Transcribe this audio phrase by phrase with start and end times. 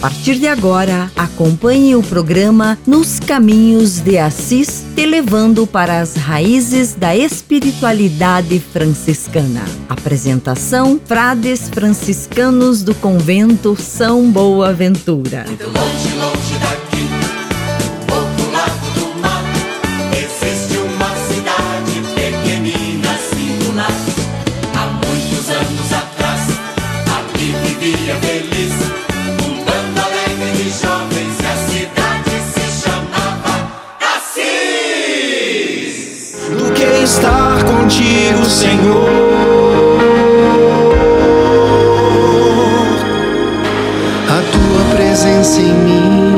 [0.00, 6.94] Partir de agora, acompanhe o programa Nos Caminhos de Assis, te levando para as raízes
[6.94, 9.62] da espiritualidade franciscana.
[9.88, 15.44] Apresentação: Frades franciscanos do convento São Boaventura.
[15.46, 16.89] Muito longe, longe daqui,
[37.90, 39.10] contigo, Senhor.
[44.28, 46.34] A tua presença em mim,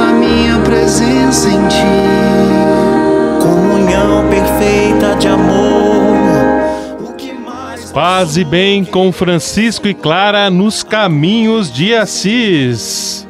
[0.00, 5.98] a minha presença em ti, comunhão perfeita de amor.
[7.44, 13.26] Mais Paz e bem com Francisco e Clara nos caminhos de Assis.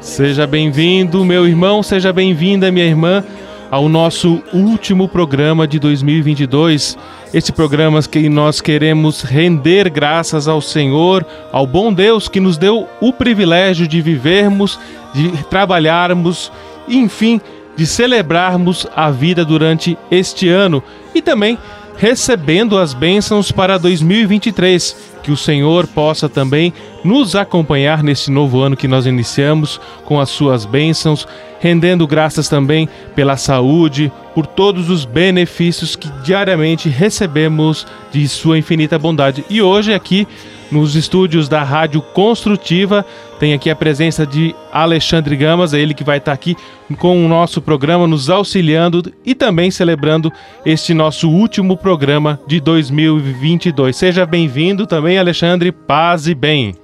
[0.00, 3.22] Seja bem-vindo, meu irmão, seja bem-vinda, minha irmã,
[3.70, 6.98] ao nosso último programa de 2022.
[7.32, 12.88] Esse programa que nós queremos render graças ao Senhor, ao bom Deus que nos deu
[13.00, 14.78] o privilégio de vivermos,
[15.14, 16.50] de trabalharmos,
[16.88, 17.40] enfim,
[17.76, 20.82] de celebrarmos a vida durante este ano
[21.14, 21.56] e também
[21.96, 25.09] recebendo as bênçãos para 2023.
[25.22, 26.72] Que o Senhor possa também
[27.04, 31.26] nos acompanhar nesse novo ano que nós iniciamos com as suas bênçãos,
[31.60, 38.98] rendendo graças também pela saúde, por todos os benefícios que diariamente recebemos de sua infinita
[38.98, 39.44] bondade.
[39.50, 40.26] E hoje aqui
[40.70, 43.04] nos estúdios da Rádio Construtiva.
[43.38, 46.56] Tem aqui a presença de Alexandre Gamas, é ele que vai estar aqui
[46.98, 50.32] com o nosso programa, nos auxiliando e também celebrando
[50.64, 53.96] este nosso último programa de 2022.
[53.96, 56.74] Seja bem-vindo também, Alexandre, paz e bem.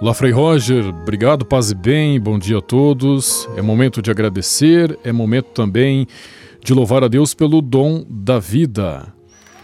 [0.00, 3.48] Olá, Frei Roger, obrigado, paz e bem, bom dia a todos.
[3.56, 6.06] É momento de agradecer, é momento também
[6.64, 9.17] de louvar a Deus pelo dom da vida.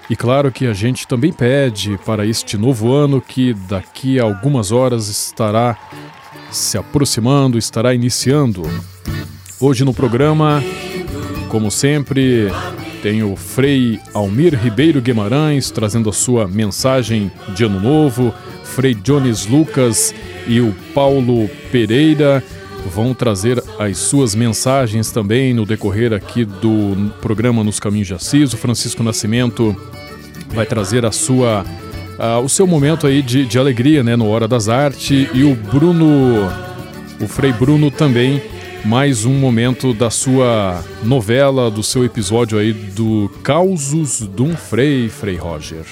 [0.08, 4.70] E claro que a gente também pede para este novo ano que daqui a algumas
[4.70, 5.78] horas estará
[6.50, 8.62] se aproximando, estará iniciando.
[9.58, 10.62] Hoje no programa,
[11.48, 12.48] como sempre,
[13.02, 18.32] tem o Frei Almir Ribeiro Guimarães trazendo a sua mensagem de Ano Novo,
[18.62, 20.14] Frei Jones Lucas
[20.46, 22.44] e o Paulo Pereira
[22.88, 28.52] vão trazer as suas mensagens também no decorrer aqui do programa Nos Caminhos de Assis.
[28.52, 29.76] O Francisco Nascimento
[30.48, 31.64] vai trazer a sua
[32.42, 36.48] o seu momento aí de, de alegria, né, no Hora das Artes e o Bruno,
[37.20, 38.40] o Frei Bruno também
[38.84, 45.36] mais um momento da sua novela, do seu episódio aí do Causos um Frei, Frei
[45.36, 45.84] Roger.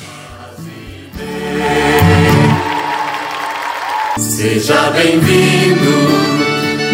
[4.19, 6.41] Seja bem-vindo,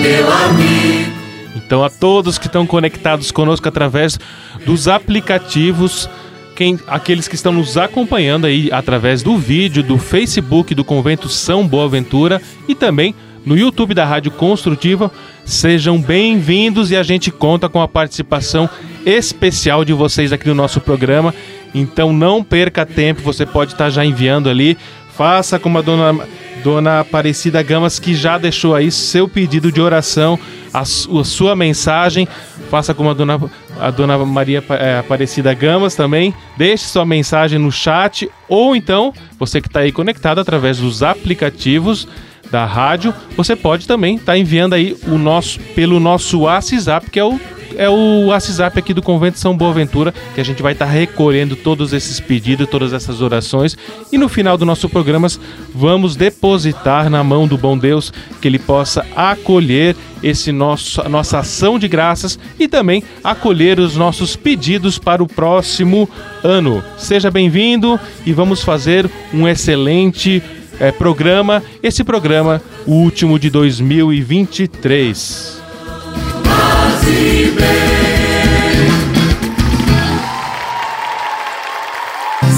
[0.00, 1.19] meu amigo.
[1.56, 4.19] Então, a todos que estão conectados conosco através
[4.64, 6.09] dos aplicativos,
[6.56, 11.66] quem, aqueles que estão nos acompanhando aí através do vídeo, do Facebook do Convento São
[11.66, 13.14] Boaventura e também
[13.44, 15.10] no YouTube da Rádio Construtiva,
[15.44, 18.69] sejam bem-vindos e a gente conta com a participação
[19.06, 21.34] especial de vocês aqui no nosso programa.
[21.75, 24.76] Então, não perca tempo, você pode estar já enviando ali.
[25.14, 26.26] Faça como a dona,
[26.62, 30.38] dona Aparecida Gamas, que já deixou aí seu pedido de oração,
[30.72, 32.26] a, su- a sua mensagem.
[32.70, 33.41] Faça como a dona,
[33.80, 36.34] a dona Maria eh, Aparecida Gamas também.
[36.56, 38.28] Deixe sua mensagem no chat.
[38.48, 42.06] Ou então, você que está aí conectado através dos aplicativos
[42.50, 47.25] da rádio, você pode também estar enviando aí o nosso pelo nosso WhatsApp, que é
[47.25, 47.38] o
[47.78, 51.93] é o WhatsApp aqui do Convento São Boaventura, que a gente vai estar recolhendo todos
[51.93, 53.79] esses pedidos, todas essas orações
[54.12, 55.29] e no final do nosso programa
[55.73, 58.12] vamos depositar na mão do bom Deus
[58.43, 63.97] que ele possa acolher esse nosso a nossa ação de graças e também acolher os
[63.97, 66.08] nossos pedidos para o próximo
[66.43, 66.82] ano.
[66.97, 70.43] Seja bem-vindo e vamos fazer um excelente
[70.81, 75.57] é, programa, esse programa, o último de 2023.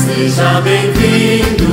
[0.04, 1.64] Seja bem-vindo,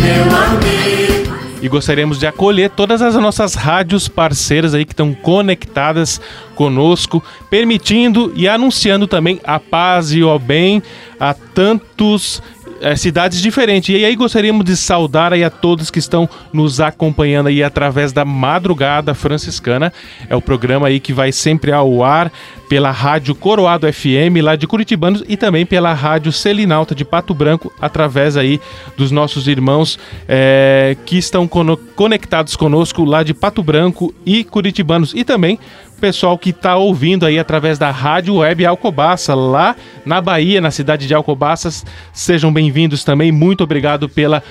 [0.00, 1.34] meu amigo.
[1.60, 6.20] E gostaríamos de acolher todas as nossas rádios parceiras aí que estão conectadas
[6.54, 10.82] conosco, permitindo e anunciando também a paz e o bem
[11.18, 12.42] a tantos
[12.84, 13.88] é, cidades diferentes.
[13.98, 18.26] E aí gostaríamos de saudar aí a todos que estão nos acompanhando aí através da
[18.26, 19.90] Madrugada Franciscana.
[20.28, 22.30] É o programa aí que vai sempre ao ar
[22.68, 27.72] pela Rádio Coroado FM lá de Curitibanos e também pela Rádio Selinalta de Pato Branco,
[27.80, 28.60] através aí
[28.98, 29.98] dos nossos irmãos
[30.28, 35.58] é, que estão conectados conosco lá de Pato Branco e Curitibanos e também
[36.04, 39.74] pessoal que está ouvindo aí através da Rádio Web Alcobaça, lá
[40.04, 41.82] na Bahia, na cidade de Alcobaças.
[42.12, 43.32] Sejam bem-vindos também.
[43.32, 44.42] Muito obrigado pela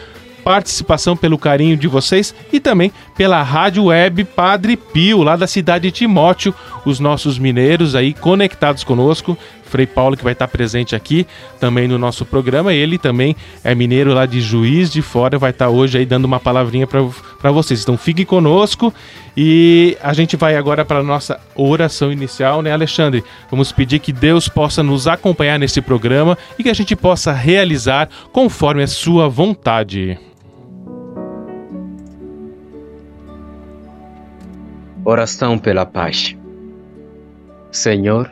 [0.43, 5.83] participação, pelo carinho de vocês e também pela Rádio Web Padre Pio, lá da cidade
[5.83, 6.55] de Timóteo,
[6.85, 9.37] os nossos mineiros aí conectados conosco.
[9.73, 11.25] Frei Paulo, que vai estar presente aqui
[11.59, 12.71] também no nosso programa.
[12.71, 16.39] Ele também é mineiro lá de Juiz de Fora, vai estar hoje aí dando uma
[16.39, 17.81] palavrinha para vocês.
[17.81, 18.93] Então fiquem conosco
[19.35, 23.23] e a gente vai agora para a nossa oração inicial, né, Alexandre?
[23.49, 28.07] Vamos pedir que Deus possa nos acompanhar nesse programa e que a gente possa realizar
[28.31, 30.19] conforme a sua vontade.
[35.03, 36.37] Oração pela paz.
[37.71, 38.31] Senhor,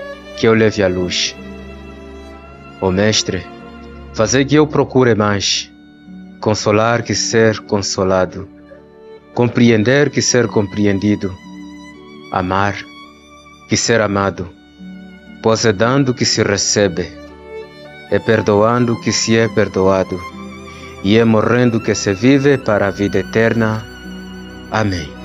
[0.41, 1.35] que eu leve a luz.
[2.81, 3.45] Oh, Mestre,
[4.11, 5.71] fazer que eu procure mais,
[6.39, 8.49] consolar que ser consolado,
[9.35, 11.31] compreender que ser compreendido,
[12.31, 12.75] amar
[13.69, 14.49] que ser amado,
[15.43, 15.61] pois
[16.17, 17.07] que se recebe,
[18.09, 20.19] é perdoando que se é perdoado,
[21.03, 23.85] e é morrendo que se vive para a vida eterna.
[24.71, 25.20] Amém.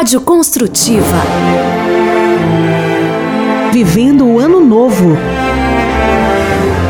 [0.00, 1.04] Rádio Construtiva.
[3.70, 5.14] Vivendo o ano novo.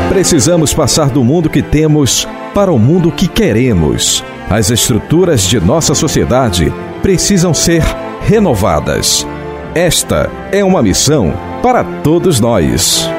[0.07, 4.23] Precisamos passar do mundo que temos para o mundo que queremos.
[4.49, 7.83] As estruturas de nossa sociedade precisam ser
[8.21, 9.27] renovadas.
[9.75, 13.09] Esta é uma missão para todos nós.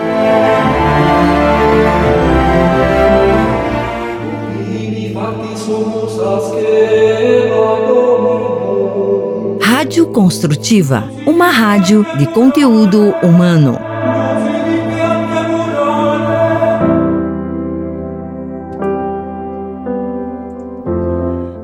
[10.12, 13.78] Construtiva, uma rádio de conteúdo humano.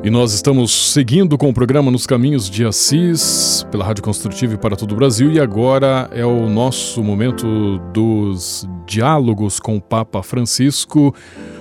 [0.02, 4.56] E nós estamos seguindo com o programa Nos Caminhos de Assis, pela Rádio Construtiva e
[4.56, 10.22] para todo o Brasil, e agora é o nosso momento dos diálogos com o Papa
[10.22, 11.14] Francisco,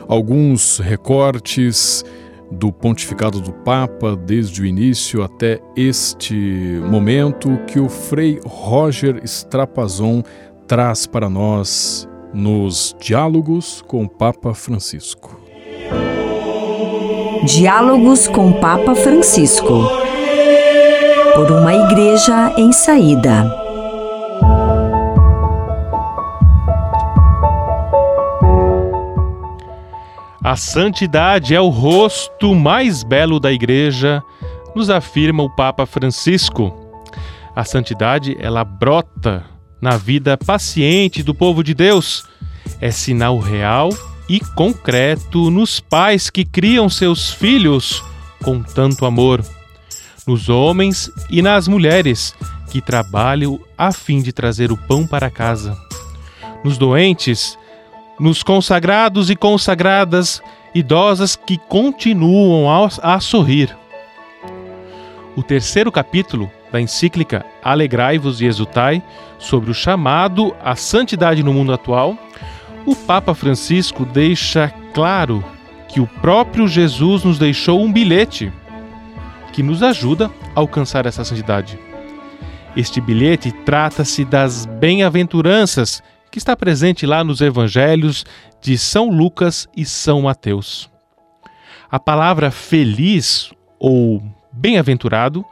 [0.08, 2.06] alguns recortes
[2.52, 6.36] do pontificado do Papa desde o início até este
[6.90, 10.24] momento que o Frei Roger Strapazon
[10.66, 15.40] traz para nós nos diálogos com o Papa Francisco.
[17.46, 19.90] Diálogos com Papa Francisco
[21.36, 23.67] por uma igreja em saída.
[30.48, 34.24] A santidade é o rosto mais belo da igreja,
[34.74, 36.74] nos afirma o Papa Francisco.
[37.54, 39.44] A santidade, ela brota
[39.82, 42.26] na vida paciente do povo de Deus.
[42.80, 43.90] É sinal real
[44.30, 48.02] e concreto nos pais que criam seus filhos
[48.42, 49.44] com tanto amor,
[50.26, 52.34] nos homens e nas mulheres
[52.72, 55.78] que trabalham a fim de trazer o pão para casa,
[56.64, 57.58] nos doentes
[58.20, 60.42] nos consagrados e consagradas
[60.74, 63.76] idosas que continuam a, a sorrir.
[65.36, 69.02] O terceiro capítulo da encíclica Alegrai-vos e Exultai,
[69.38, 72.18] sobre o chamado à santidade no mundo atual,
[72.86, 75.44] o Papa Francisco deixa claro
[75.88, 78.52] que o próprio Jesus nos deixou um bilhete
[79.54, 81.80] que nos ajuda a alcançar essa santidade.
[82.76, 86.04] Este bilhete trata-se das bem-aventuranças
[86.38, 88.24] que está presente lá nos evangelhos
[88.62, 90.88] de São Lucas e São Mateus.
[91.90, 94.22] A palavra feliz ou
[94.54, 95.44] bem-aventurado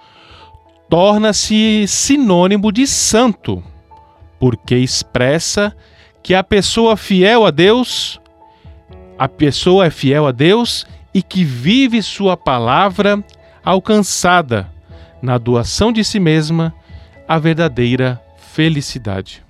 [0.88, 3.64] torna-se sinônimo de santo,
[4.40, 5.76] porque expressa
[6.22, 8.22] que a pessoa fiel a Deus,
[9.18, 13.24] a pessoa é fiel a Deus e que vive sua palavra
[13.64, 14.72] alcançada
[15.20, 16.72] na doação de si mesma
[17.28, 19.45] a verdadeira felicidade.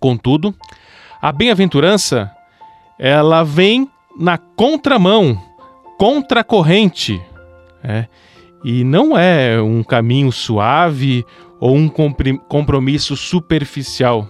[0.00, 0.54] Contudo,
[1.20, 2.30] a bem-aventurança
[2.98, 3.88] ela vem
[4.18, 5.40] na contramão,
[5.98, 7.20] contracorrente,
[7.84, 8.06] é,
[8.64, 11.24] e não é um caminho suave
[11.60, 14.28] ou um compromisso superficial.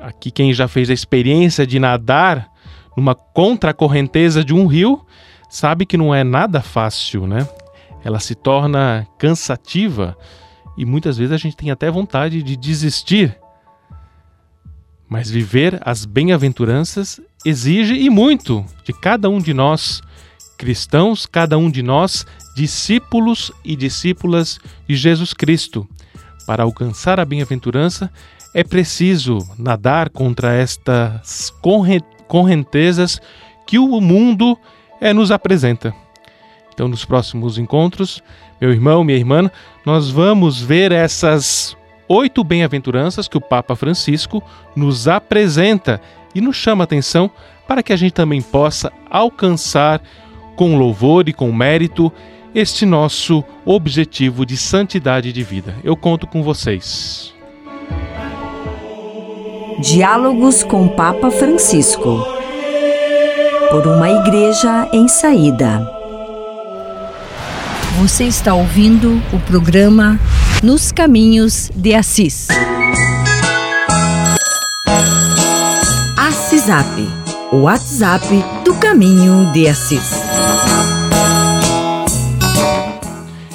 [0.00, 2.50] Aqui, quem já fez a experiência de nadar
[2.96, 5.04] numa contracorrenteza de um rio
[5.48, 7.48] sabe que não é nada fácil, né?
[8.04, 10.16] Ela se torna cansativa
[10.76, 13.36] e muitas vezes a gente tem até vontade de desistir.
[15.08, 20.02] Mas viver as bem-aventuranças exige e muito de cada um de nós,
[20.58, 24.58] cristãos, cada um de nós, discípulos e discípulas
[24.88, 25.86] de Jesus Cristo.
[26.46, 28.10] Para alcançar a bem-aventurança,
[28.54, 31.52] é preciso nadar contra estas
[32.26, 33.20] correntezas
[33.66, 34.58] que o mundo
[35.00, 35.94] é, nos apresenta.
[36.72, 38.22] Então, nos próximos encontros,
[38.60, 39.50] meu irmão, minha irmã,
[39.84, 41.76] nós vamos ver essas
[42.08, 44.42] oito bem-aventuranças que o Papa Francisco
[44.74, 46.00] nos apresenta
[46.34, 47.30] e nos chama a atenção
[47.66, 50.00] para que a gente também possa alcançar
[50.54, 52.12] com louvor e com mérito
[52.54, 55.74] este nosso objetivo de santidade de vida.
[55.84, 57.34] Eu conto com vocês.
[59.78, 62.26] Diálogos com Papa Francisco.
[63.70, 65.86] Por uma igreja em saída.
[67.98, 70.18] Você está ouvindo o programa
[70.62, 72.48] Nos Caminhos de Assis.
[76.16, 76.86] Assisap,
[77.52, 78.26] o WhatsApp
[78.64, 80.22] do Caminho de Assis.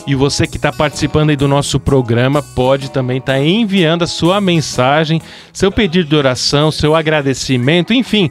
[0.05, 4.08] E você que está participando aí do nosso programa pode também estar tá enviando a
[4.08, 5.20] sua mensagem,
[5.51, 8.29] seu pedido de oração, seu agradecimento, enfim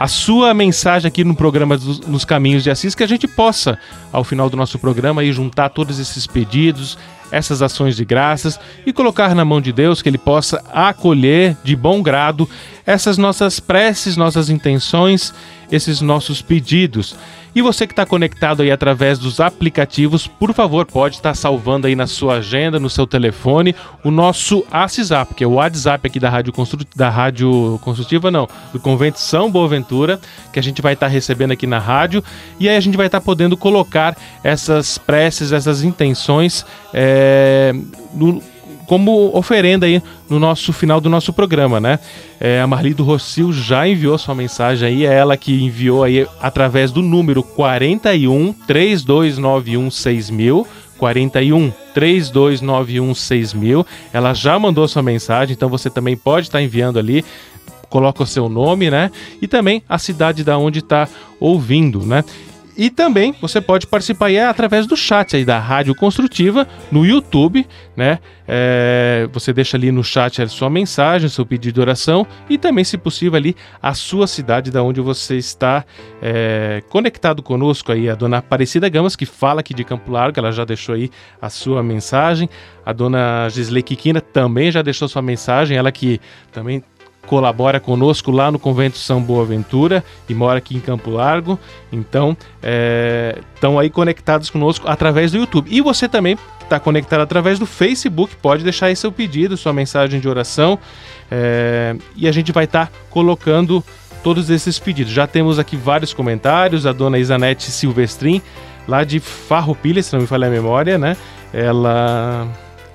[0.00, 3.78] a sua mensagem aqui no programa dos, nos Caminhos de Assis, que a gente possa,
[4.10, 6.96] ao final do nosso programa, aí, juntar todos esses pedidos,
[7.30, 11.76] essas ações de graças e colocar na mão de Deus que Ele possa acolher de
[11.76, 12.48] bom grado
[12.86, 15.32] essas nossas preces, nossas intenções,
[15.70, 17.14] esses nossos pedidos.
[17.54, 21.86] E você que está conectado aí através dos aplicativos, por favor, pode estar tá salvando
[21.86, 26.20] aí na sua agenda, no seu telefone, o nosso WhatsApp, que é o WhatsApp aqui
[26.20, 26.80] da Rádio, Constru...
[26.94, 30.20] da Rádio Construtiva, não, do Convento São Boaventura,
[30.52, 32.22] que a gente vai estar tá recebendo aqui na rádio,
[32.58, 36.64] e aí a gente vai estar tá podendo colocar essas preces, essas intenções
[36.94, 37.74] é,
[38.14, 38.42] no
[38.90, 42.00] como oferenda aí no nosso final do nosso programa, né?
[42.40, 46.26] É, a Marli do Rocio já enviou sua mensagem aí, é ela que enviou aí
[46.42, 50.66] através do número 41 3291 6000.
[50.98, 53.86] 41 3291 6000.
[54.12, 57.24] Ela já mandou sua mensagem, então você também pode estar enviando ali
[57.88, 59.10] coloca o seu nome, né?
[59.42, 61.08] E também a cidade da onde está
[61.40, 62.24] ouvindo, né?
[62.76, 67.66] E também você pode participar aí através do chat aí da Rádio Construtiva no YouTube,
[67.96, 68.18] né?
[68.48, 72.82] É, você deixa ali no chat a sua mensagem, seu pedido de oração e também,
[72.82, 75.84] se possível, ali a sua cidade da onde você está
[76.20, 78.08] é, conectado conosco aí.
[78.08, 81.10] A dona Aparecida Gamas, que fala aqui de Campo Largo, ela já deixou aí
[81.40, 82.48] a sua mensagem.
[82.84, 86.82] A dona Gisley Kikina também já deixou sua mensagem, ela que também
[87.30, 91.56] colabora conosco lá no Convento São Boaventura e mora aqui em Campo Largo.
[91.92, 92.36] Então,
[93.54, 95.68] estão é, aí conectados conosco através do YouTube.
[95.70, 100.18] E você também está conectado através do Facebook, pode deixar aí seu pedido, sua mensagem
[100.18, 100.76] de oração.
[101.30, 103.84] É, e a gente vai estar tá colocando
[104.24, 105.12] todos esses pedidos.
[105.12, 106.84] Já temos aqui vários comentários.
[106.84, 108.42] A dona Isanete Silvestrin,
[108.88, 111.16] lá de Farroupilha, se não me falha a memória, né?
[111.52, 112.48] Ela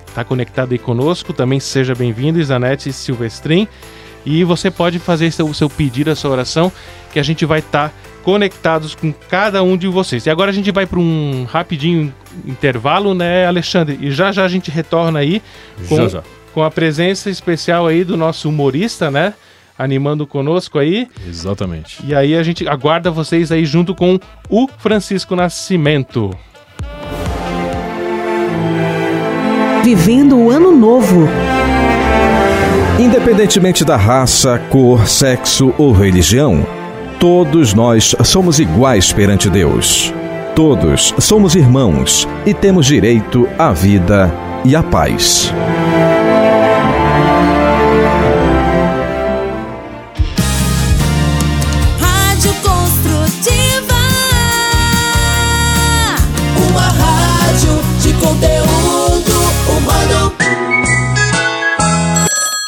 [0.06, 1.32] está conectada aí conosco.
[1.32, 3.66] Também seja bem-vindo, Isanete Silvestrin.
[4.26, 6.70] E você pode fazer o seu pedido, a sua oração,
[7.12, 10.26] que a gente vai estar tá conectados com cada um de vocês.
[10.26, 12.12] E agora a gente vai para um rapidinho
[12.44, 13.96] intervalo, né, Alexandre?
[14.00, 15.40] E já já a gente retorna aí
[15.88, 16.22] com, já, já.
[16.52, 19.32] com a presença especial aí do nosso humorista, né?
[19.78, 21.06] Animando conosco aí.
[21.24, 22.04] Exatamente.
[22.04, 24.18] E aí a gente aguarda vocês aí junto com
[24.48, 26.36] o Francisco Nascimento.
[29.84, 31.28] Vivendo o ano novo.
[32.98, 36.66] Independentemente da raça, cor, sexo ou religião,
[37.20, 40.14] todos nós somos iguais perante Deus.
[40.54, 44.32] Todos somos irmãos e temos direito à vida
[44.64, 45.52] e à paz.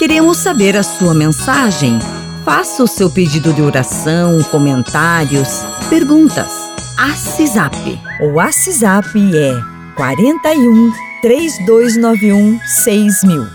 [0.08, 1.98] Queremos saber a sua mensagem.
[2.42, 6.50] Faça o seu pedido de oração, comentários, perguntas.
[6.96, 7.76] Assisap.
[8.22, 9.60] O WhatsApp é
[9.96, 13.46] 41 3291 6000.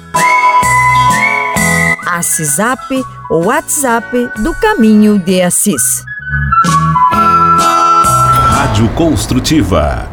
[2.06, 6.06] ACISAP ou WhatsApp do Caminho de Assis.
[8.52, 10.13] Rádio Construtiva.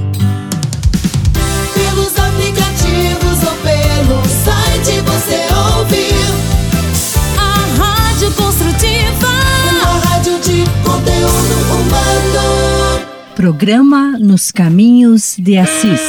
[8.35, 9.27] Construtiva.
[9.71, 13.05] Uma rádio de conteúdo humano.
[13.35, 16.01] Programa Nos Caminhos de Assis.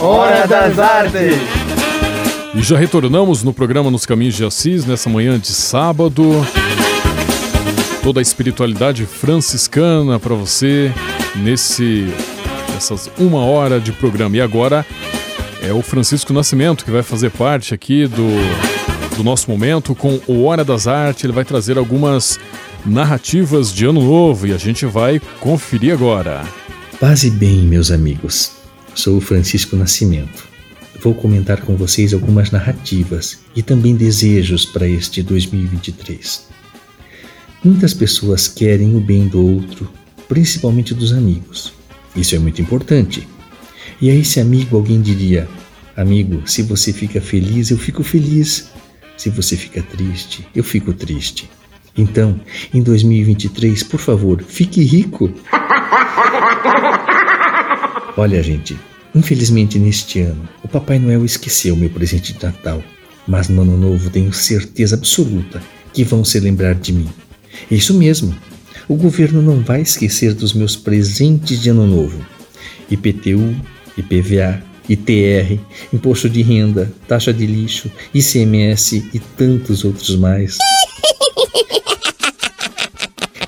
[0.00, 1.36] Hora das Artes.
[2.54, 6.24] E já retornamos no programa Nos Caminhos de Assis, nessa manhã de sábado.
[8.02, 10.92] Toda a espiritualidade franciscana para você
[11.36, 12.06] nesse
[12.76, 14.36] essas uma hora de programa.
[14.36, 14.86] E agora
[15.62, 18.28] é o Francisco Nascimento que vai fazer parte aqui do,
[19.18, 21.24] do nosso momento com o Hora das Artes.
[21.24, 22.38] Ele vai trazer algumas
[22.86, 26.46] narrativas de Ano Novo e a gente vai conferir agora.
[27.00, 28.52] Paz e bem, meus amigos.
[28.94, 30.46] Sou o Francisco Nascimento.
[31.02, 36.46] Vou comentar com vocês algumas narrativas e também desejos para este 2023.
[37.64, 39.90] Muitas pessoas querem o bem do outro,
[40.28, 41.72] principalmente dos amigos.
[42.14, 43.26] Isso é muito importante.
[44.00, 45.48] E a esse amigo alguém diria:
[45.96, 48.77] Amigo, se você fica feliz, eu fico feliz.
[49.18, 51.50] Se você fica triste, eu fico triste.
[51.96, 52.40] Então,
[52.72, 55.28] em 2023, por favor, fique rico.
[58.16, 58.78] Olha, gente,
[59.12, 62.80] infelizmente neste ano, o Papai Noel esqueceu meu presente de Natal,
[63.26, 65.60] mas no ano novo tenho certeza absoluta
[65.92, 67.08] que vão se lembrar de mim.
[67.68, 68.36] Isso mesmo,
[68.86, 72.24] o governo não vai esquecer dos meus presentes de ano novo.
[72.88, 73.56] IPTU,
[73.96, 75.60] IPVA, ITR,
[75.92, 80.56] Imposto de Renda, Taxa de Lixo, ICMS e tantos outros mais.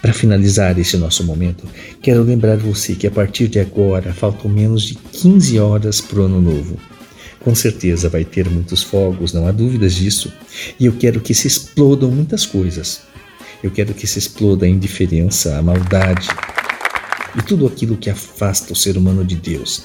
[0.03, 1.67] Para finalizar este nosso momento,
[2.03, 6.25] quero lembrar você que a partir de agora faltam menos de 15 horas para o
[6.25, 6.79] ano novo.
[7.41, 10.33] Com certeza vai ter muitos fogos, não há dúvidas disso.
[10.79, 13.03] E eu quero que se explodam muitas coisas.
[13.63, 16.29] Eu quero que se exploda a indiferença, a maldade
[17.39, 19.85] e tudo aquilo que afasta o ser humano de Deus.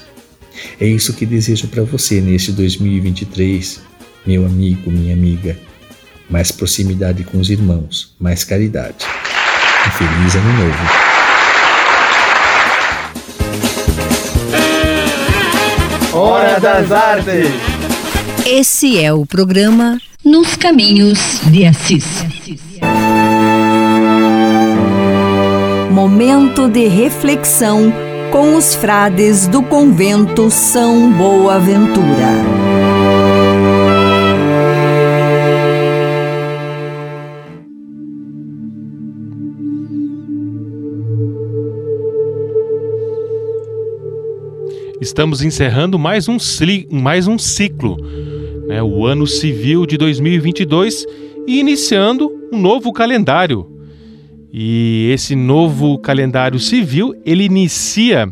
[0.79, 3.81] É isso que desejo para você neste 2023,
[4.25, 5.57] meu amigo, minha amiga.
[6.29, 9.05] Mais proximidade com os irmãos, mais caridade.
[9.87, 11.05] Um feliz ano novo.
[16.13, 17.49] Hora das Artes.
[18.45, 22.05] Esse é o programa Nos Caminhos de Assis.
[25.91, 27.91] Momento de reflexão
[28.35, 32.03] com os frades do convento São Boaventura.
[44.99, 46.35] Estamos encerrando mais um,
[46.91, 47.95] mais um ciclo,
[48.67, 51.05] né, o ano civil de 2022,
[51.47, 53.74] e iniciando um novo calendário.
[54.57, 58.31] E esse novo calendário civil, ele inicia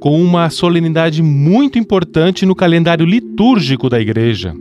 [0.00, 4.56] com uma solenidade muito importante no calendário litúrgico da igreja.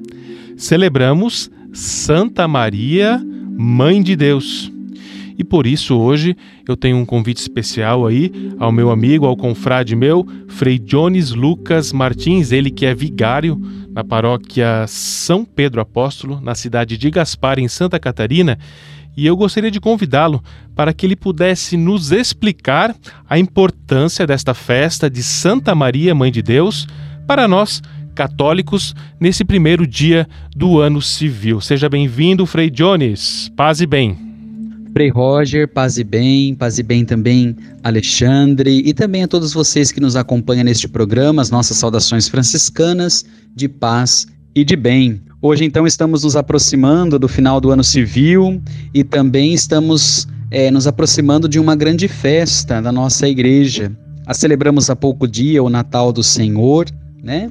[0.55, 3.19] Celebramos Santa Maria,
[3.57, 4.71] Mãe de Deus.
[5.35, 6.37] E por isso hoje
[6.67, 11.91] eu tenho um convite especial aí ao meu amigo, ao confrade meu, Frei Jones Lucas
[11.91, 13.59] Martins, ele que é vigário
[13.91, 18.59] na paróquia São Pedro Apóstolo, na cidade de Gaspar, em Santa Catarina,
[19.15, 20.43] e eu gostaria de convidá-lo
[20.75, 22.95] para que ele pudesse nos explicar
[23.29, 26.87] a importância desta festa de Santa Maria, Mãe de Deus,
[27.27, 27.81] para nós
[28.15, 31.61] católicos nesse primeiro dia do ano civil.
[31.61, 33.51] Seja bem-vindo, Frei Jones.
[33.55, 34.17] Paz e bem.
[34.93, 39.89] Frei Roger, paz e bem, paz e bem também Alexandre e também a todos vocês
[39.89, 45.21] que nos acompanham neste programa, as nossas saudações franciscanas de paz e de bem.
[45.41, 48.61] Hoje, então, estamos nos aproximando do final do ano civil
[48.93, 53.91] e também estamos é, nos aproximando de uma grande festa da nossa igreja.
[54.25, 56.87] A celebramos há pouco dia o Natal do Senhor,
[57.23, 57.49] né?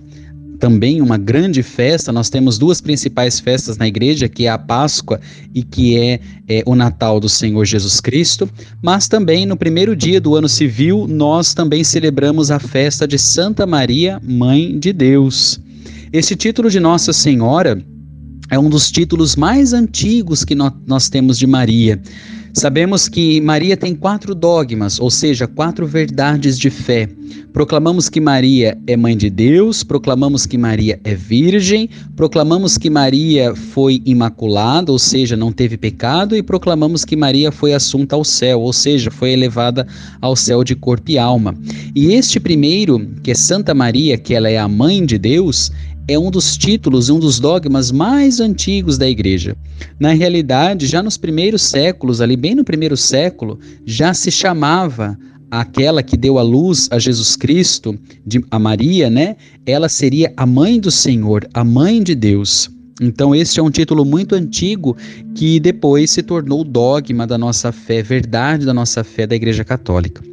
[0.60, 2.12] Também uma grande festa.
[2.12, 5.18] Nós temos duas principais festas na igreja, que é a Páscoa
[5.54, 8.48] e que é, é o Natal do Senhor Jesus Cristo.
[8.82, 13.66] Mas também no primeiro dia do ano civil, nós também celebramos a festa de Santa
[13.66, 15.58] Maria, Mãe de Deus.
[16.12, 17.80] Esse título de Nossa Senhora
[18.50, 22.02] é um dos títulos mais antigos que nós temos de Maria.
[22.52, 27.08] Sabemos que Maria tem quatro dogmas, ou seja, quatro verdades de fé.
[27.52, 33.54] Proclamamos que Maria é mãe de Deus, proclamamos que Maria é virgem, proclamamos que Maria
[33.54, 38.60] foi imaculada, ou seja, não teve pecado, e proclamamos que Maria foi assunta ao céu,
[38.62, 39.86] ou seja, foi elevada
[40.20, 41.54] ao céu de corpo e alma.
[41.94, 45.70] E este primeiro, que é Santa Maria, que ela é a mãe de Deus,
[46.12, 49.56] é um dos títulos, um dos dogmas mais antigos da igreja.
[49.98, 55.16] Na realidade, já nos primeiros séculos, ali bem no primeiro século, já se chamava
[55.48, 57.96] aquela que deu a luz a Jesus Cristo,
[58.26, 59.36] de, a Maria, né?
[59.64, 62.68] Ela seria a mãe do Senhor, a mãe de Deus.
[63.00, 64.96] Então, este é um título muito antigo
[65.34, 70.29] que depois se tornou dogma da nossa fé, verdade da nossa fé da Igreja Católica.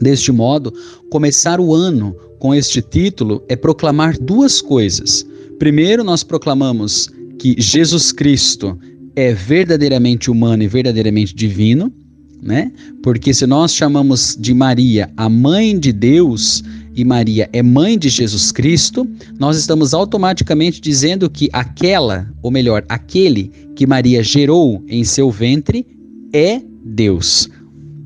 [0.00, 0.72] Deste modo,
[1.10, 5.26] começar o ano com este título é proclamar duas coisas.
[5.58, 8.78] Primeiro, nós proclamamos que Jesus Cristo
[9.16, 11.92] é verdadeiramente humano e verdadeiramente divino,
[12.40, 12.70] né?
[13.02, 16.62] Porque se nós chamamos de Maria a mãe de Deus
[16.94, 19.08] e Maria é mãe de Jesus Cristo,
[19.38, 25.84] nós estamos automaticamente dizendo que aquela, ou melhor, aquele que Maria gerou em seu ventre
[26.32, 27.48] é Deus.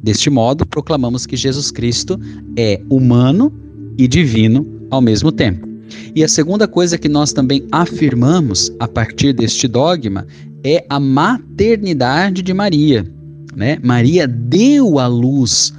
[0.03, 2.19] Deste modo, proclamamos que Jesus Cristo
[2.57, 3.53] é humano
[3.97, 5.69] e divino ao mesmo tempo.
[6.15, 10.27] E a segunda coisa que nós também afirmamos a partir deste dogma
[10.65, 13.07] é a maternidade de Maria.
[13.55, 13.79] Né?
[13.83, 15.73] Maria deu a luz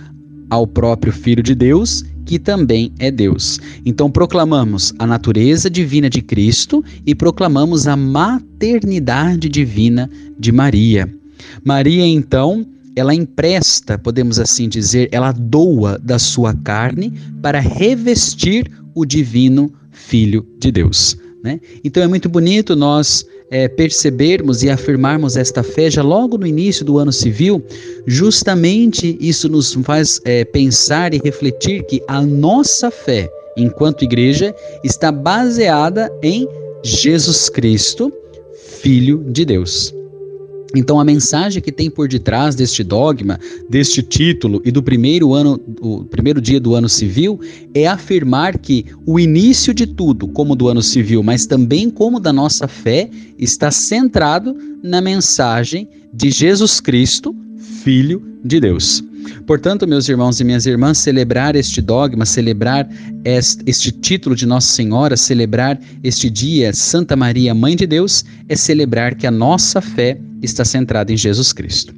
[0.50, 3.60] ao próprio Filho de Deus, que também é Deus.
[3.86, 10.10] Então proclamamos a natureza divina de Cristo e proclamamos a maternidade divina
[10.40, 11.12] de Maria.
[11.64, 19.06] Maria, então, ela empresta, podemos assim dizer, ela doa da sua carne para revestir o
[19.06, 21.18] divino Filho de Deus.
[21.44, 21.60] Né?
[21.84, 26.86] Então é muito bonito nós é, percebermos e afirmarmos esta fé já logo no início
[26.86, 27.64] do ano civil,
[28.08, 35.12] justamente isso nos faz é, pensar e refletir que a nossa fé, enquanto igreja, está
[35.12, 36.48] baseada em
[36.84, 38.12] Jesus Cristo,
[38.82, 39.94] Filho de Deus.
[40.76, 45.60] Então a mensagem que tem por detrás deste dogma, deste título e do primeiro ano,
[45.80, 47.40] o primeiro dia do ano civil
[47.74, 52.34] é afirmar que o início de tudo, como do ano civil, mas também como da
[52.34, 57.36] nossa fé, está centrado na mensagem de Jesus Cristo,
[57.84, 59.04] filho de Deus.
[59.46, 62.88] Portanto, meus irmãos e minhas irmãs, celebrar este dogma, celebrar
[63.26, 69.16] este, título de Nossa Senhora, celebrar este dia Santa Maria, Mãe de Deus, é celebrar
[69.16, 71.94] que a nossa fé está centrada em Jesus Cristo.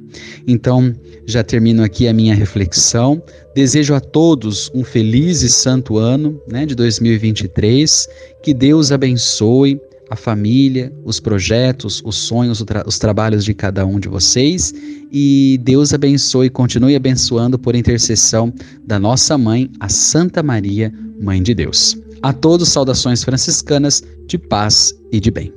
[0.46, 0.94] Então,
[1.26, 3.20] já termino aqui a minha reflexão.
[3.54, 8.08] Desejo a todos um feliz e santo ano né, de 2023.
[8.42, 14.08] Que Deus abençoe a família, os projetos, os sonhos, os trabalhos de cada um de
[14.08, 14.72] vocês.
[15.10, 18.52] E Deus abençoe e continue abençoando por intercessão
[18.86, 21.96] da nossa mãe, a Santa Maria, Mãe de Deus.
[22.22, 25.52] A todos, saudações franciscanas de paz e de bem.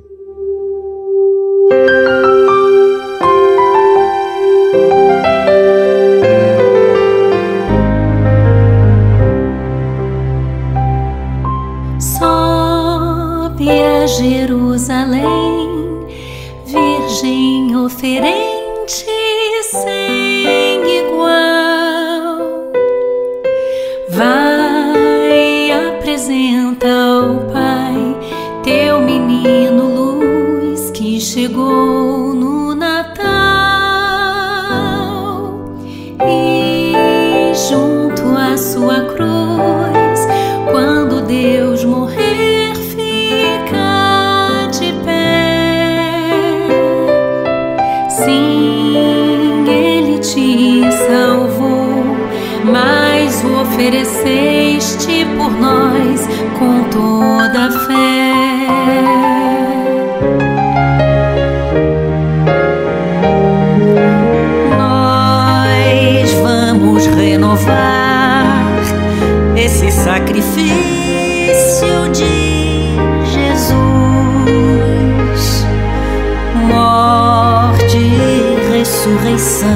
[79.30, 79.68] Ressurreição,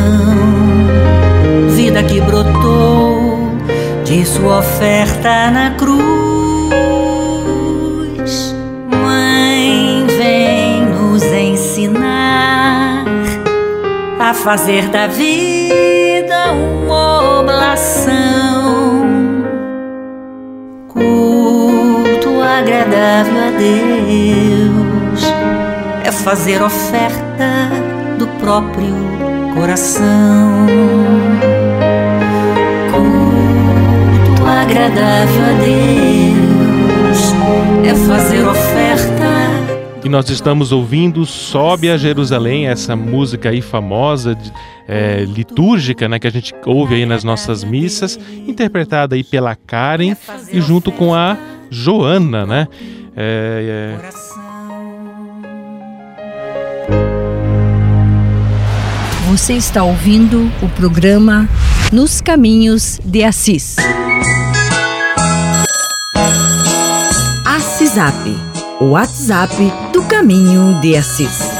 [1.70, 3.38] vida que brotou
[4.04, 6.02] de sua oferta na cruz.
[8.90, 13.04] Mãe, vem nos ensinar
[14.18, 19.06] a fazer da vida uma oblação,
[20.88, 25.22] culto agradável a Deus,
[26.04, 27.70] é fazer oferta
[28.18, 29.03] do próprio
[29.64, 30.66] coração.
[32.92, 37.32] Culto agradável a Deus,
[37.86, 39.24] é fazer oferta
[40.04, 44.36] E nós estamos ouvindo Sobe a Jerusalém, essa música aí famosa,
[44.86, 50.14] é, litúrgica, né, que a gente ouve aí nas nossas missas, interpretada aí pela Karen
[50.52, 51.38] e junto com a
[51.70, 52.68] Joana, né?
[53.16, 54.43] É, é,
[59.34, 61.48] Você está ouvindo o programa
[61.90, 63.74] Nos Caminhos de Assis.
[67.44, 68.14] Assisap,
[68.80, 69.56] o WhatsApp
[69.92, 71.53] do Caminho de Assis.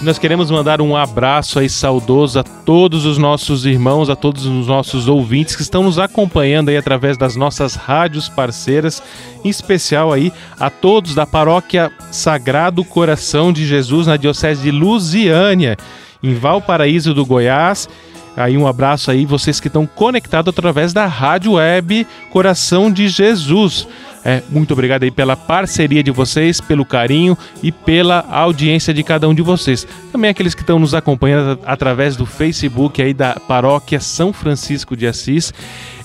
[0.00, 4.68] Nós queremos mandar um abraço aí saudoso a todos os nossos irmãos, a todos os
[4.68, 9.02] nossos ouvintes que estão nos acompanhando aí através das nossas rádios parceiras,
[9.44, 15.76] em especial aí a todos da paróquia Sagrado Coração de Jesus na Diocese de Lusiânia,
[16.22, 17.88] em Valparaíso do Goiás.
[18.36, 23.86] Aí um abraço aí vocês que estão conectados através da rádio web Coração de Jesus.
[24.24, 29.28] É, muito obrigado aí pela parceria de vocês, pelo carinho e pela audiência de cada
[29.28, 29.86] um de vocês.
[30.12, 35.06] Também aqueles que estão nos acompanhando através do Facebook aí da Paróquia São Francisco de
[35.06, 35.52] Assis,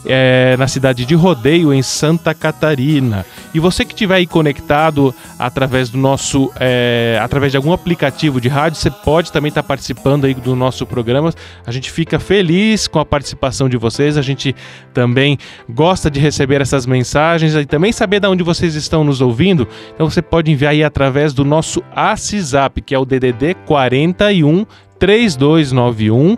[0.06, 3.26] é, na cidade de Rodeio, em Santa Catarina.
[3.54, 8.48] E você que estiver aí conectado através do nosso, é, através de algum aplicativo de
[8.48, 11.32] rádio, você pode também estar participando aí do nosso programa.
[11.66, 14.18] A gente fica feliz com a participação de vocês.
[14.18, 14.56] A gente
[14.94, 15.38] também
[15.70, 19.68] gosta de receber essas mensagens e também saber de onde vocês estão nos ouvindo.
[19.94, 24.66] Então você pode enviar aí através do nosso ACISAP, que é o DDD 41
[25.00, 26.38] 3291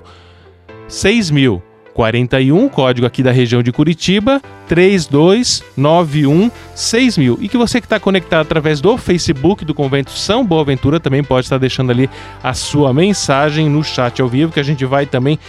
[0.88, 1.74] 6000.
[1.95, 7.38] 41, código aqui da região de Curitiba, 3291 6000.
[7.39, 11.45] E que você que está conectado através do Facebook do Convento São Boaventura também pode
[11.45, 12.10] estar deixando ali
[12.43, 15.39] a sua mensagem no chat ao vivo, que a gente vai também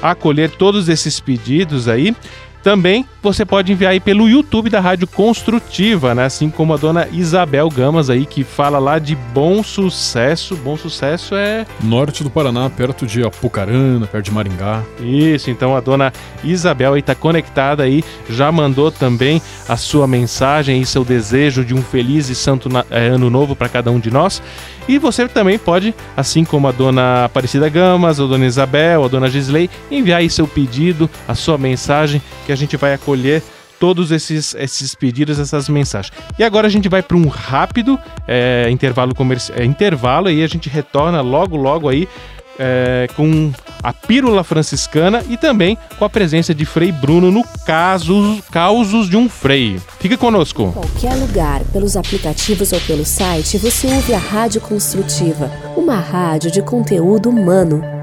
[0.00, 2.16] acolher todos esses pedidos aí.
[2.62, 6.24] Também você pode enviar aí pelo YouTube da Rádio Construtiva, né?
[6.24, 10.56] Assim como a dona Isabel Gamas aí, que fala lá de bom sucesso.
[10.56, 14.82] Bom sucesso é Norte do Paraná, perto de Apucarana, perto de Maringá.
[15.00, 16.12] Isso, então a dona
[16.44, 21.74] Isabel aí tá conectada aí, já mandou também a sua mensagem e seu desejo de
[21.74, 24.42] um feliz e santo eh, ano novo para cada um de nós.
[24.88, 29.28] E você também pode, assim como a dona Aparecida Gamas, a dona Isabel, a dona
[29.28, 33.42] Gisley, enviar aí seu pedido, a sua mensagem, que a gente vai acolher
[33.80, 36.12] todos esses, esses pedidos, essas mensagens.
[36.38, 40.68] E agora a gente vai para um rápido eh, intervalo comercial, intervalo e a gente
[40.68, 42.06] retorna logo, logo aí
[42.60, 43.50] é, com
[43.82, 49.16] a Pílula Franciscana e também com a presença de Frei Bruno no caso Causos de
[49.16, 49.80] um Frei.
[49.98, 50.70] Fica conosco.
[50.72, 56.60] qualquer lugar, pelos aplicativos ou pelo site, você ouve a Rádio Construtiva, uma rádio de
[56.60, 57.99] conteúdo humano.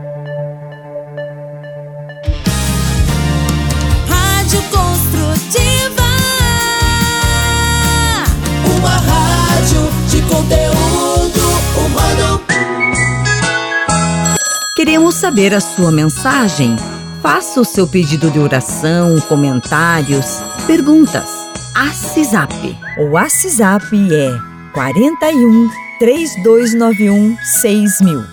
[15.17, 16.75] Saber a sua mensagem.
[17.23, 21.27] Faça o seu pedido de oração, comentários, perguntas.
[21.75, 22.53] Assisap.
[22.99, 24.39] O Assisap é
[24.73, 28.23] 41 3291 6000.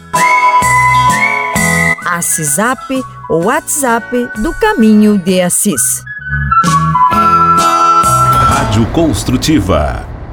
[2.07, 6.05] Assisap, o WhatsApp do Caminho de Assis.
[7.11, 10.14] Rádio Construtiva.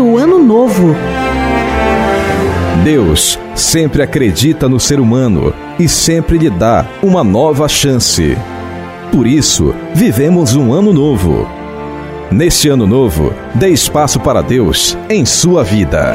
[0.00, 0.96] O ano novo.
[2.82, 8.34] Deus sempre acredita no ser humano e sempre lhe dá uma nova chance.
[9.12, 11.46] Por isso, vivemos um ano novo.
[12.30, 16.14] Neste ano novo, dê espaço para Deus em sua vida.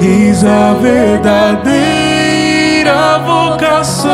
[0.00, 1.68] Eis a verdadeira
[3.18, 4.10] vocação.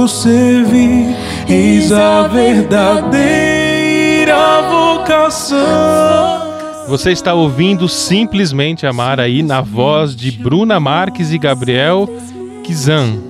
[0.00, 1.14] Do servir.
[1.48, 3.12] Eis a verdadeira
[4.70, 5.58] vocação.
[6.88, 12.08] Você está ouvindo Simplesmente Amar aí na voz de Bruna Marques e Gabriel
[12.64, 13.29] Kizan.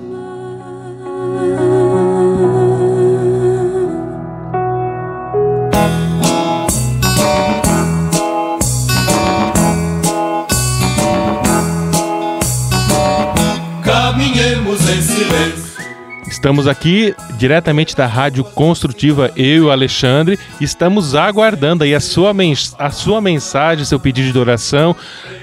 [16.41, 20.39] Estamos aqui diretamente da Rádio Construtiva, eu e o Alexandre.
[20.59, 22.33] Estamos aguardando aí a sua,
[22.79, 24.95] a sua mensagem, seu pedido de oração,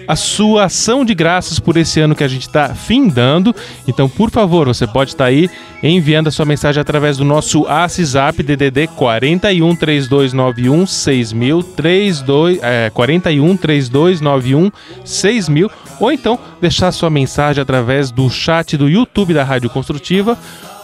[0.09, 3.55] a sua ação de graças por esse ano que a gente está findando.
[3.87, 5.49] Então, por favor, você pode estar aí
[5.85, 13.57] enviando a sua mensagem através do nosso WhatsApp DDD 41 3291 6000 32 é, 41
[13.57, 14.73] 3291
[15.05, 20.37] 6000 ou então deixar sua mensagem através do chat do YouTube da Rádio Construtiva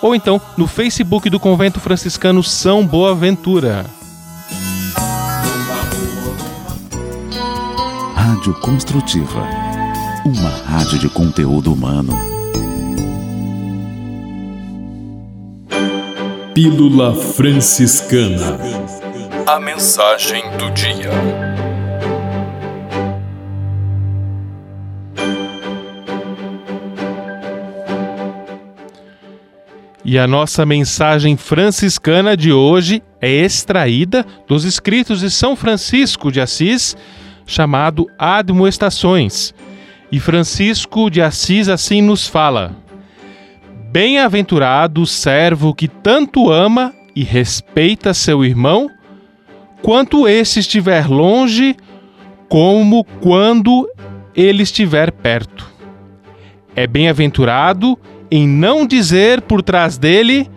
[0.04, 3.86] ou então no Facebook do Convento Franciscano São Boaventura.
[8.14, 9.48] Rádio Construtiva.
[10.26, 12.12] Uma rádio de conteúdo humano.
[16.52, 18.58] Pílula Franciscana.
[19.46, 21.43] A mensagem do dia.
[30.14, 36.40] E a nossa mensagem franciscana de hoje é extraída dos escritos de São Francisco de
[36.40, 36.96] Assis,
[37.44, 39.52] chamado Admoestações.
[40.12, 42.76] E Francisco de Assis assim nos fala:
[43.90, 48.88] Bem-aventurado o servo que tanto ama e respeita seu irmão,
[49.82, 51.74] quanto esse estiver longe,
[52.48, 53.90] como quando
[54.32, 55.66] ele estiver perto.
[56.76, 57.98] É bem-aventurado
[58.36, 60.50] em não dizer por trás dele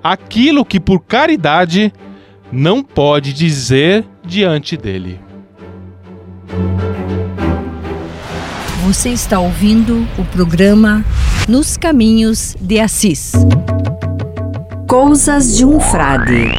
[0.00, 1.92] aquilo que por caridade
[2.52, 5.18] não pode dizer diante dele.
[8.84, 11.04] Você está ouvindo o programa
[11.48, 13.32] Nos Caminhos de Assis.
[14.86, 16.52] Coisas de um Frade.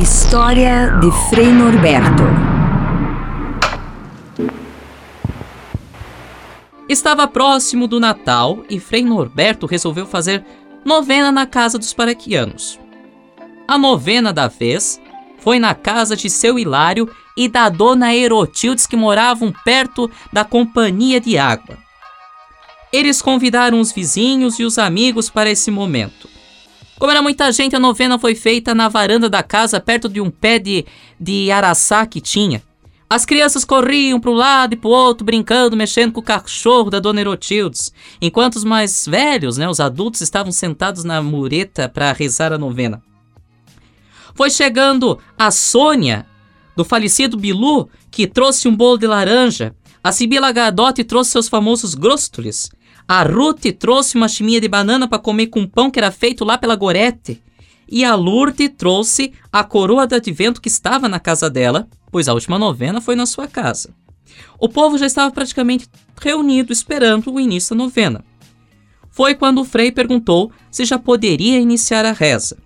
[0.00, 2.57] História de Frei Norberto.
[6.88, 10.42] Estava próximo do Natal e Frei Norberto resolveu fazer
[10.84, 12.80] novena na casa dos paraquianos.
[13.66, 14.98] A novena da vez
[15.38, 21.20] foi na casa de seu Hilário e da dona Erotildes que moravam perto da companhia
[21.20, 21.76] de água.
[22.90, 26.26] Eles convidaram os vizinhos e os amigos para esse momento.
[26.98, 30.30] Como era muita gente, a novena foi feita na varanda da casa, perto de um
[30.30, 30.86] pé de,
[31.20, 32.62] de araçá que tinha.
[33.10, 36.90] As crianças corriam para um lado e para o outro, brincando, mexendo com o cachorro
[36.90, 37.90] da dona Erotildes,
[38.20, 43.02] enquanto os mais velhos, né, os adultos, estavam sentados na mureta para rezar a novena.
[44.34, 46.26] Foi chegando a Sônia,
[46.76, 49.74] do falecido Bilu, que trouxe um bolo de laranja.
[50.04, 52.70] A Sibila Gadotti trouxe seus famosos grostos.
[53.08, 56.56] A Ruth trouxe uma chiminha de banana para comer com pão que era feito lá
[56.56, 57.42] pela Gorete.
[57.88, 62.34] E a Lourdes trouxe a coroa de advento que estava na casa dela, pois a
[62.34, 63.94] última novena foi na sua casa.
[64.58, 65.88] O povo já estava praticamente
[66.20, 68.24] reunido esperando o início da novena.
[69.10, 72.58] Foi quando o Frei perguntou se já poderia iniciar a reza,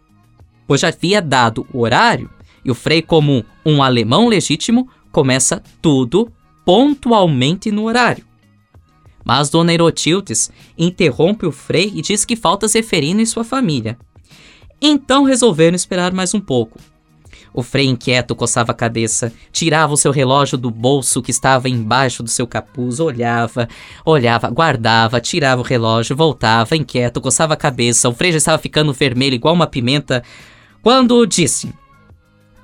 [0.67, 2.29] pois já havia dado o horário
[2.65, 6.33] e o Frei, como um alemão legítimo, começa tudo
[6.65, 8.25] pontualmente no horário.
[9.25, 13.99] Mas Dona Erotildes interrompe o Frei e diz que falta Zeferino e sua família.
[14.85, 16.77] Então resolveram esperar mais um pouco.
[17.55, 22.23] O Frei inquieto coçava a cabeça, tirava o seu relógio do bolso que estava embaixo
[22.23, 23.69] do seu capuz, olhava,
[24.05, 28.09] olhava, guardava, tirava o relógio, voltava, inquieto, coçava a cabeça.
[28.09, 30.25] O Frei já estava ficando vermelho igual uma pimenta
[30.83, 31.73] quando disse: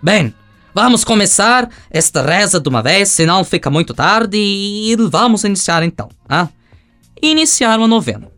[0.03, 0.35] Bem,
[0.75, 6.09] vamos começar esta reza de uma vez, senão fica muito tarde e vamos iniciar então.
[6.29, 6.49] Ah?
[7.23, 8.38] Iniciaram a novena.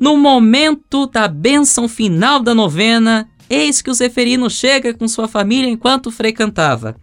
[0.00, 5.68] No momento da bênção final da novena, eis que o Zeferino chega com sua família
[5.68, 6.96] enquanto o Frei cantava.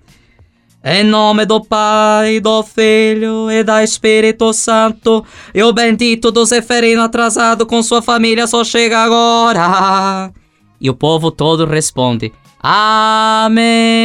[0.84, 7.02] Em nome do Pai, do Filho e da Espírito Santo, e o bendito do Zeferino
[7.02, 10.32] atrasado com sua família só chega agora.
[10.80, 12.32] E o povo todo responde:
[12.62, 13.96] Amém.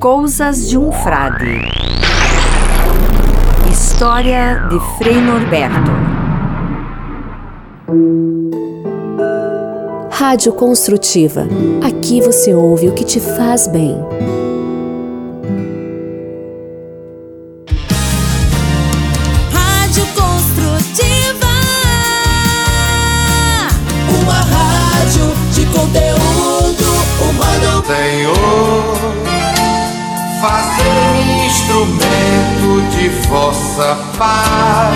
[0.00, 1.60] Coisas de um Frade.
[3.78, 5.90] História de Frei Norberto.
[10.10, 11.46] Rádio Construtiva.
[11.86, 13.94] Aqui você ouve o que te faz bem.
[33.76, 34.95] Vossa paz.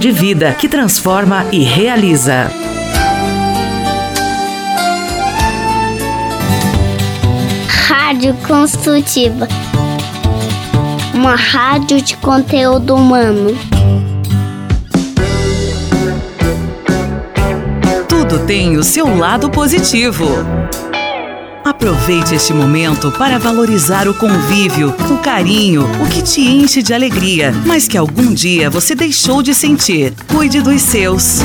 [0.00, 2.50] de vida que transforma e realiza.
[7.68, 9.46] Rádio Construtiva.
[11.12, 13.54] Uma rádio de conteúdo humano.
[18.08, 20.24] Tudo tem o seu lado positivo.
[21.70, 27.54] Aproveite este momento para valorizar o convívio, o carinho, o que te enche de alegria,
[27.64, 30.12] mas que algum dia você deixou de sentir.
[30.26, 31.42] Cuide dos seus.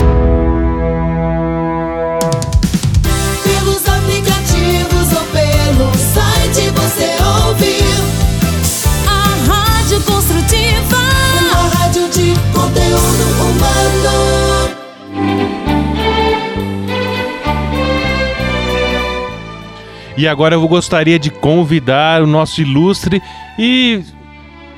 [20.17, 23.21] E agora eu gostaria de convidar o nosso ilustre
[23.59, 24.01] e,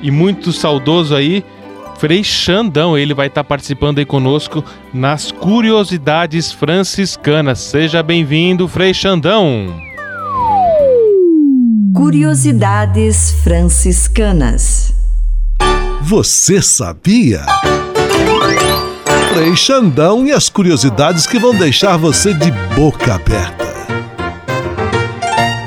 [0.02, 1.44] e muito saudoso aí,
[1.98, 2.98] Frei Xandão.
[2.98, 7.60] Ele vai estar participando aí conosco nas Curiosidades Franciscanas.
[7.60, 9.74] Seja bem-vindo, Frei Xandão.
[11.94, 14.94] Curiosidades Franciscanas.
[16.00, 17.44] Você sabia?
[19.34, 23.67] Frei Xandão e as curiosidades que vão deixar você de boca aberta.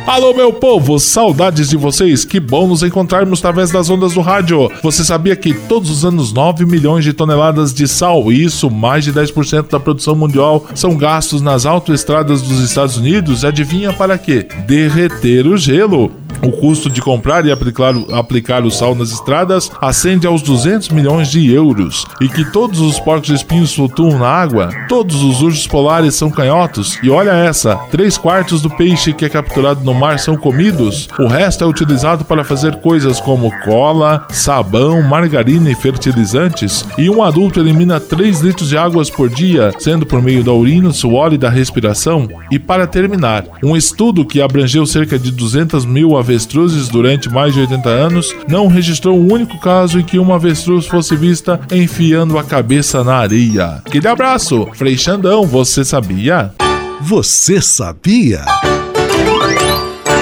[0.08, 2.26] Alô, meu povo, saudades de vocês.
[2.26, 4.70] Que bom nos encontrarmos através das ondas do rádio.
[4.82, 9.14] Você sabia que todos os anos 9 milhões de toneladas de sal, isso mais de
[9.14, 13.45] 10% da produção mundial, são gastos nas autoestradas dos Estados Unidos?
[13.45, 14.47] Adivinha para quê?
[14.68, 16.12] Derreter o gelo.
[16.41, 21.29] O custo de comprar e aplicar, aplicar o sal nas estradas ascende aos 200 milhões
[21.29, 22.05] de euros.
[22.19, 24.69] E que todos os porcos espinhos flutuam na água?
[24.88, 26.97] Todos os ursos polares são canhotos?
[27.03, 31.07] E olha essa: 3 quartos do peixe que é capturado no mar são comidos?
[31.19, 36.86] O resto é utilizado para fazer coisas como cola, sabão, margarina e fertilizantes?
[36.97, 40.91] E um adulto elimina 3 litros de águas por dia, sendo por meio da urina,
[40.91, 42.27] suor e da respiração?
[42.51, 47.59] E para terminar, um estudo que abrangeu cerca de 200 mil avestruzes durante mais de
[47.59, 52.43] 80 anos não registrou um único caso em que uma avestruz fosse vista enfiando a
[52.43, 53.82] cabeça na areia.
[53.86, 56.53] Aquele abraço, Frei Xandão, você sabia?
[57.01, 58.45] Você sabia?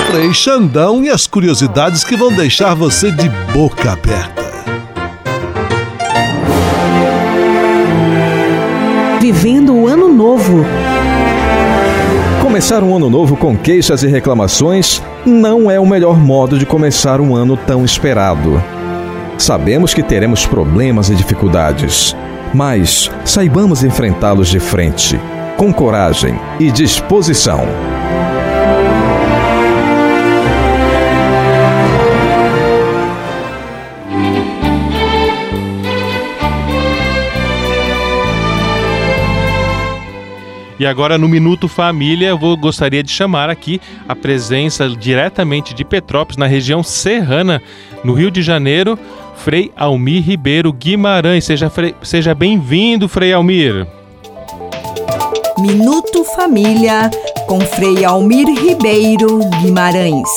[0.10, 4.50] Frei Xandão e as curiosidades que vão deixar você de boca aberta.
[9.22, 10.66] Vivendo o ano novo.
[12.50, 17.22] Começar um ano novo com queixas e reclamações não é o melhor modo de começar
[17.22, 18.60] um ano tão esperado.
[19.38, 22.16] Sabemos que teremos problemas e dificuldades,
[22.52, 25.22] mas saibamos enfrentá-los de frente,
[25.58, 27.68] com coragem e disposição.
[40.80, 45.84] E agora no Minuto Família eu vou, gostaria de chamar aqui a presença diretamente de
[45.84, 47.62] Petrópolis, na região serrana,
[48.02, 48.98] no Rio de Janeiro,
[49.36, 51.44] Frei Almir Ribeiro Guimarães.
[51.44, 51.70] Seja,
[52.02, 53.86] seja bem-vindo, Frei Almir.
[55.60, 57.12] Minuto Família
[57.46, 60.30] com Frei Almir Ribeiro Guimarães.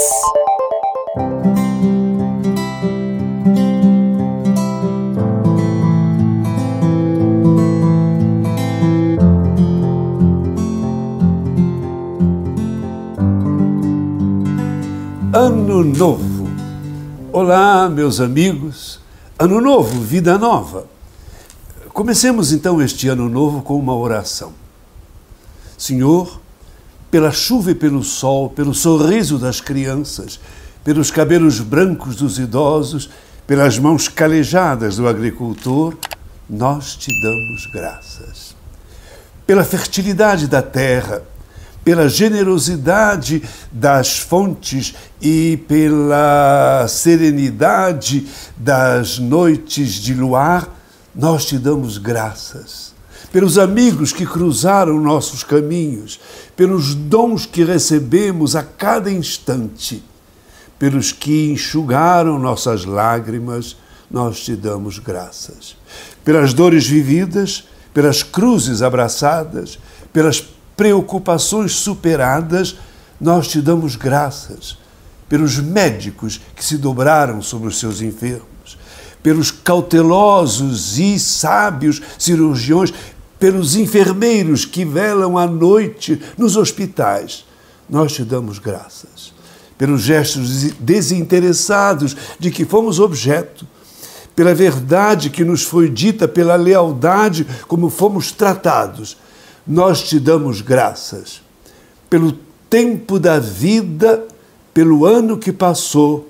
[15.34, 16.46] Ano Novo.
[17.32, 19.00] Olá, meus amigos.
[19.38, 20.84] Ano Novo, vida nova.
[21.88, 24.52] Comecemos então este ano novo com uma oração.
[25.78, 26.38] Senhor,
[27.10, 30.38] pela chuva e pelo sol, pelo sorriso das crianças,
[30.84, 33.08] pelos cabelos brancos dos idosos,
[33.46, 35.96] pelas mãos calejadas do agricultor,
[36.48, 38.54] nós te damos graças.
[39.46, 41.22] Pela fertilidade da terra,
[41.84, 48.26] pela generosidade das fontes e pela serenidade
[48.56, 50.68] das noites de luar,
[51.14, 52.92] nós te damos graças.
[53.32, 56.20] Pelos amigos que cruzaram nossos caminhos,
[56.54, 60.02] pelos dons que recebemos a cada instante,
[60.78, 63.76] pelos que enxugaram nossas lágrimas,
[64.10, 65.76] nós te damos graças.
[66.22, 67.64] Pelas dores vividas,
[67.94, 69.78] pelas cruzes abraçadas,
[70.12, 70.40] pelas
[70.76, 72.76] preocupações superadas,
[73.20, 74.78] nós te damos graças.
[75.28, 78.78] Pelos médicos que se dobraram sobre os seus enfermos,
[79.22, 82.92] pelos cautelosos e sábios cirurgiões,
[83.38, 87.44] pelos enfermeiros que velam à noite nos hospitais,
[87.88, 89.32] nós te damos graças.
[89.78, 93.66] Pelos gestos desinteressados de que fomos objeto,
[94.34, 99.16] pela verdade que nos foi dita, pela lealdade como fomos tratados,
[99.66, 101.42] nós te damos graças.
[102.08, 102.32] Pelo
[102.68, 104.26] tempo da vida,
[104.72, 106.28] pelo ano que passou,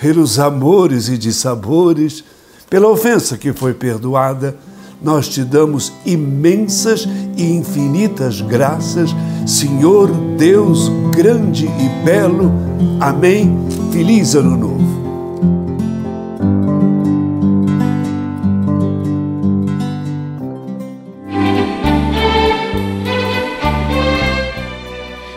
[0.00, 2.24] pelos amores e dissabores,
[2.68, 4.56] pela ofensa que foi perdoada,
[5.02, 9.10] nós te damos imensas e infinitas graças,
[9.46, 12.52] Senhor Deus grande e belo.
[13.00, 13.56] Amém.
[13.92, 14.99] Feliz Ano Novo.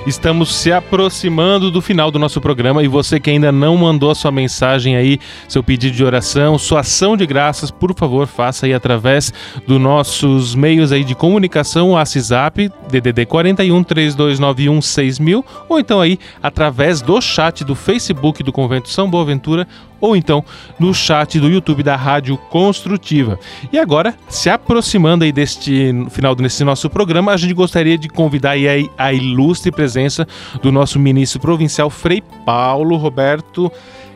[0.06, 4.16] Estamos se aproximando do final do nosso programa e você que ainda não mandou a
[4.16, 8.74] sua mensagem aí, seu pedido de oração, sua ação de graças, por favor, faça aí
[8.74, 9.32] através
[9.66, 16.20] dos nossos meios aí de comunicação, o WhatsApp, DDD 41 3291 6000, ou então aí
[16.42, 19.66] através do chat do Facebook do Convento São Boaventura
[20.04, 20.44] ou então
[20.78, 23.40] no chat do YouTube da Rádio Construtiva.
[23.72, 28.52] E agora, se aproximando aí deste final desse nosso programa, a gente gostaria de convidar
[28.52, 30.28] aí a, ilustre presença
[30.62, 33.72] do nosso ministro provincial Frei Paulo Roberto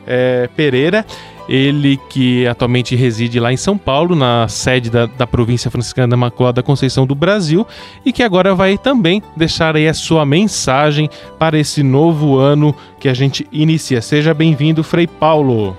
[0.06, 1.06] eh, Pereira.
[1.48, 6.16] Ele que atualmente reside lá em São Paulo, na sede da, da província franciscana da
[6.16, 7.66] Imaculada Conceição do Brasil,
[8.04, 13.08] e que agora vai também deixar aí a sua mensagem para esse novo ano que
[13.08, 14.02] a gente inicia.
[14.02, 15.76] Seja bem-vindo, Frei Paulo.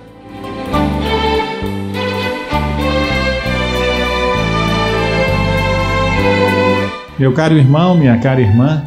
[7.19, 8.81] Meu caro irmão, minha cara irmã,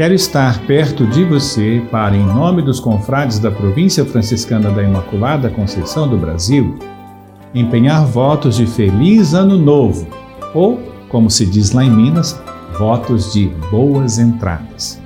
[0.00, 5.50] quero estar perto de você para, em nome dos confrades da província franciscana da Imaculada
[5.50, 6.74] Conceição do Brasil,
[7.54, 10.06] empenhar votos de feliz ano novo,
[10.54, 10.80] ou,
[11.10, 12.40] como se diz lá em Minas,
[12.78, 14.98] votos de boas entradas.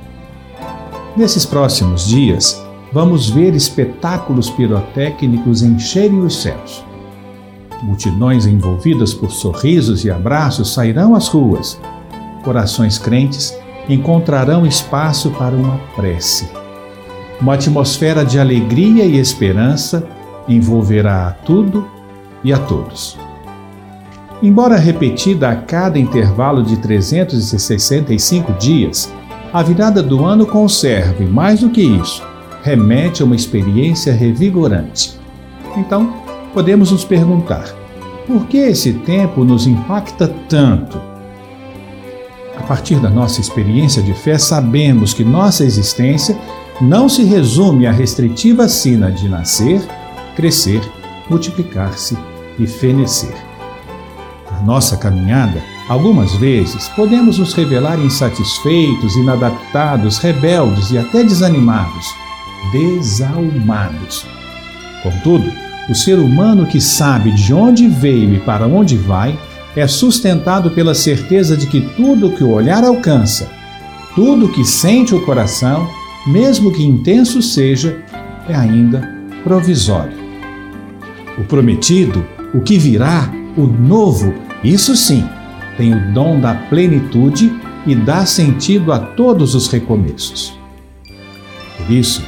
[1.17, 6.85] Nesses próximos dias, vamos ver espetáculos pirotécnicos encherem os céus.
[7.83, 11.81] Multidões envolvidas por sorrisos e abraços sairão às ruas
[12.45, 13.59] corações crentes
[13.89, 16.49] encontrarão espaço para uma prece.
[17.41, 20.07] Uma atmosfera de alegria e esperança
[20.49, 21.89] envolverá a tudo
[22.43, 23.19] e a todos.
[24.43, 29.13] Embora repetida a cada intervalo de 365 dias,
[29.53, 32.23] a virada do ano conserva, mais do que isso,
[32.63, 35.19] remete a uma experiência revigorante.
[35.77, 36.13] Então,
[36.53, 37.65] podemos nos perguntar:
[38.27, 41.14] por que esse tempo nos impacta tanto?
[42.57, 46.39] A partir da nossa experiência de fé, sabemos que nossa existência
[46.81, 49.81] não se resume à restritiva sina de nascer,
[50.35, 50.81] crescer,
[51.29, 52.17] multiplicar-se
[52.59, 53.35] e fenecer.
[54.51, 62.07] Na nossa caminhada, algumas vezes podemos nos revelar insatisfeitos, inadaptados, rebeldes e até desanimados,
[62.73, 64.27] desalmados.
[65.03, 65.51] Contudo,
[65.89, 69.39] o ser humano que sabe de onde veio e para onde vai,
[69.77, 73.51] é sustentado pela certeza de que tudo que o olhar alcança,
[74.15, 75.89] tudo que sente o coração,
[76.27, 78.01] mesmo que intenso seja,
[78.49, 79.13] é ainda
[79.43, 80.17] provisório.
[81.37, 85.25] O prometido, o que virá, o novo, isso sim,
[85.77, 87.53] tem o dom da plenitude
[87.87, 90.57] e dá sentido a todos os recomeços.
[91.77, 92.23] Por isso,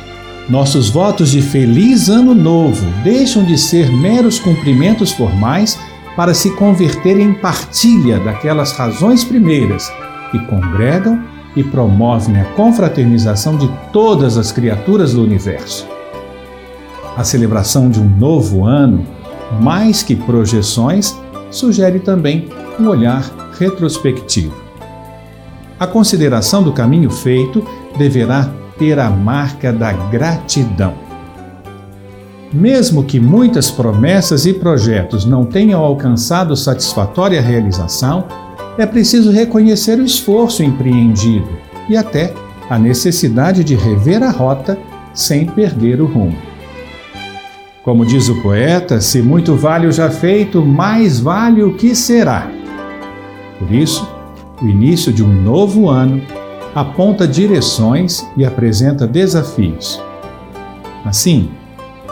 [0.48, 5.78] nossos votos de feliz ano novo deixam de ser meros cumprimentos formais
[6.16, 9.92] para se converter em partilha daquelas razões primeiras
[10.30, 11.22] que congregam
[11.54, 15.86] e promovem a confraternização de todas as criaturas do universo.
[17.16, 19.06] A celebração de um novo ano,
[19.60, 21.16] mais que projeções,
[21.50, 22.48] sugere também
[22.78, 23.22] um olhar
[23.58, 24.54] retrospectivo.
[25.78, 31.05] A consideração do caminho feito deverá ter a marca da gratidão.
[32.52, 38.26] Mesmo que muitas promessas e projetos não tenham alcançado satisfatória realização,
[38.78, 41.48] é preciso reconhecer o esforço empreendido
[41.88, 42.32] e até
[42.68, 44.78] a necessidade de rever a rota
[45.14, 46.36] sem perder o rumo.
[47.82, 52.50] Como diz o poeta, se muito vale o já feito, mais vale o que será.
[53.58, 54.06] Por isso,
[54.60, 56.20] o início de um novo ano
[56.74, 60.02] aponta direções e apresenta desafios.
[61.04, 61.48] Assim,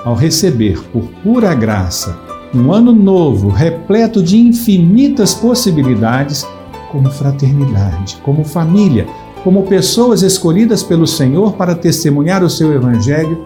[0.04, 2.18] ao receber por pura graça
[2.54, 6.46] um ano novo repleto de infinitas possibilidades,
[6.92, 9.08] como fraternidade, como família,
[9.42, 13.44] como pessoas escolhidas pelo Senhor para testemunhar o seu Evangelho,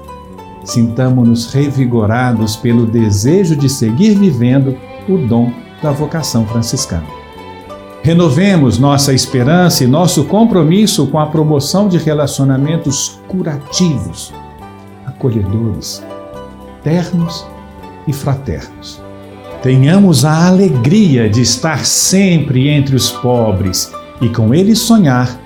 [0.63, 4.77] sintamo-nos revigorados pelo desejo de seguir vivendo
[5.09, 5.51] o dom
[5.83, 7.07] da vocação franciscana.
[8.03, 14.33] Renovemos nossa esperança e nosso compromisso com a promoção de relacionamentos curativos,
[15.07, 16.03] acolhedores,
[16.83, 17.47] ternos
[18.07, 19.01] e fraternos.
[19.63, 25.39] Tenhamos a alegria de estar sempre entre os pobres e com eles sonhar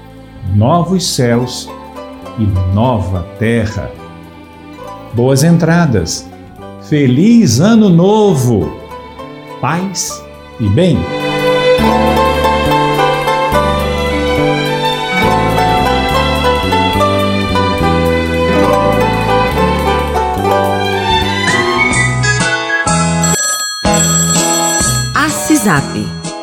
[0.54, 1.68] novos céus
[2.38, 3.90] e nova terra.
[5.14, 6.28] Boas entradas,
[6.88, 8.72] feliz ano novo,
[9.60, 10.22] paz
[10.60, 10.98] e bem.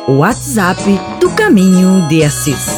[0.08, 0.80] O WhatsApp
[1.20, 2.68] do Caminho de Assis.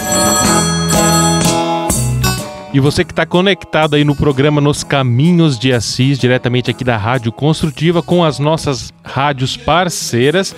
[2.75, 6.97] E você que está conectado aí no programa Nos Caminhos de Assis, diretamente aqui da
[6.97, 10.53] Rádio Construtiva, com as nossas rádios parceiras,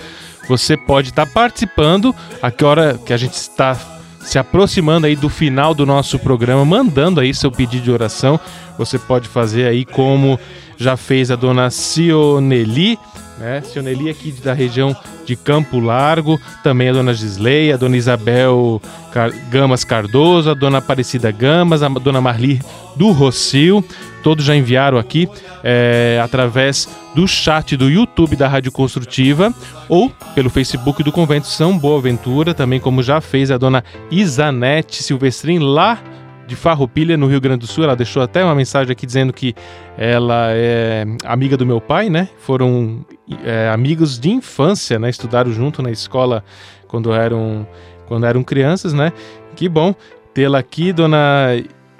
[0.49, 2.15] você pode estar tá participando.
[2.41, 3.77] A que hora que a gente está
[4.21, 8.39] se aproximando aí do final do nosso programa, mandando aí seu pedido de oração.
[8.79, 10.39] Você pode fazer aí como
[10.77, 12.97] já fez a dona Cioneli,
[13.37, 13.61] né?
[13.61, 18.81] Cioneli aqui da região de Campo Largo, também a dona Gisley, a dona Isabel
[19.11, 22.61] Car Gamas Cardoso, a dona Aparecida Gamas, a dona Marli
[22.95, 23.83] do Rocio,
[24.23, 25.29] todos já enviaram aqui
[25.63, 29.53] é, através do chat do YouTube da Rádio Construtiva
[29.89, 35.59] ou pelo Facebook do Convento São Boaventura, também como já fez a dona Isanete Silvestrin
[35.59, 35.99] lá
[36.47, 37.83] de Farroupilha, no Rio Grande do Sul.
[37.83, 39.55] Ela deixou até uma mensagem aqui dizendo que
[39.97, 42.29] ela é amiga do meu pai, né?
[42.39, 43.05] Foram
[43.43, 45.09] é, amigos de infância, né?
[45.09, 46.43] Estudaram junto na escola
[46.87, 47.67] quando eram,
[48.07, 49.11] quando eram crianças, né?
[49.55, 49.95] Que bom
[50.33, 51.47] tê-la aqui, dona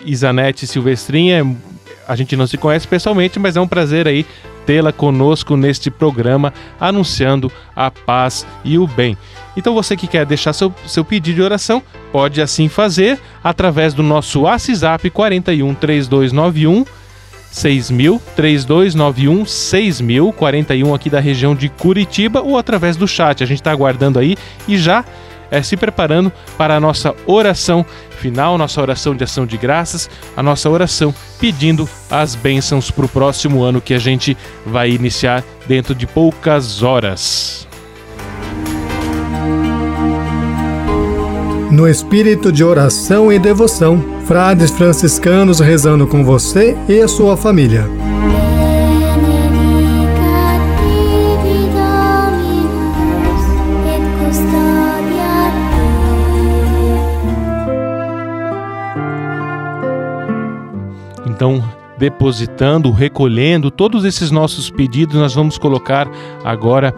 [0.05, 1.55] Isanete Silvestrinha.
[2.07, 4.25] A gente não se conhece pessoalmente, mas é um prazer aí
[4.65, 9.17] tê-la conosco neste programa, anunciando a paz e o bem.
[9.55, 11.81] Então você que quer deixar seu, seu pedido de oração,
[12.11, 16.85] pode assim fazer através do nosso WhatsApp 41 3291
[17.51, 23.43] 6000 3291 6000 41 aqui da região de Curitiba ou através do chat.
[23.43, 24.35] A gente está aguardando aí
[24.67, 25.05] e já
[25.49, 27.85] é, se preparando para a nossa oração
[28.17, 33.09] final, nossa oração de ação de graças, a nossa oração pedindo as bênçãos para o
[33.09, 34.35] próximo ano que a gente
[34.65, 37.64] vai iniciar dentro de poucas horas.
[41.75, 47.85] No espírito de oração e devoção, frades franciscanos rezando com você e a sua família.
[61.27, 61.61] Então,
[61.97, 66.07] depositando, recolhendo todos esses nossos pedidos, nós vamos colocar
[66.43, 66.93] agora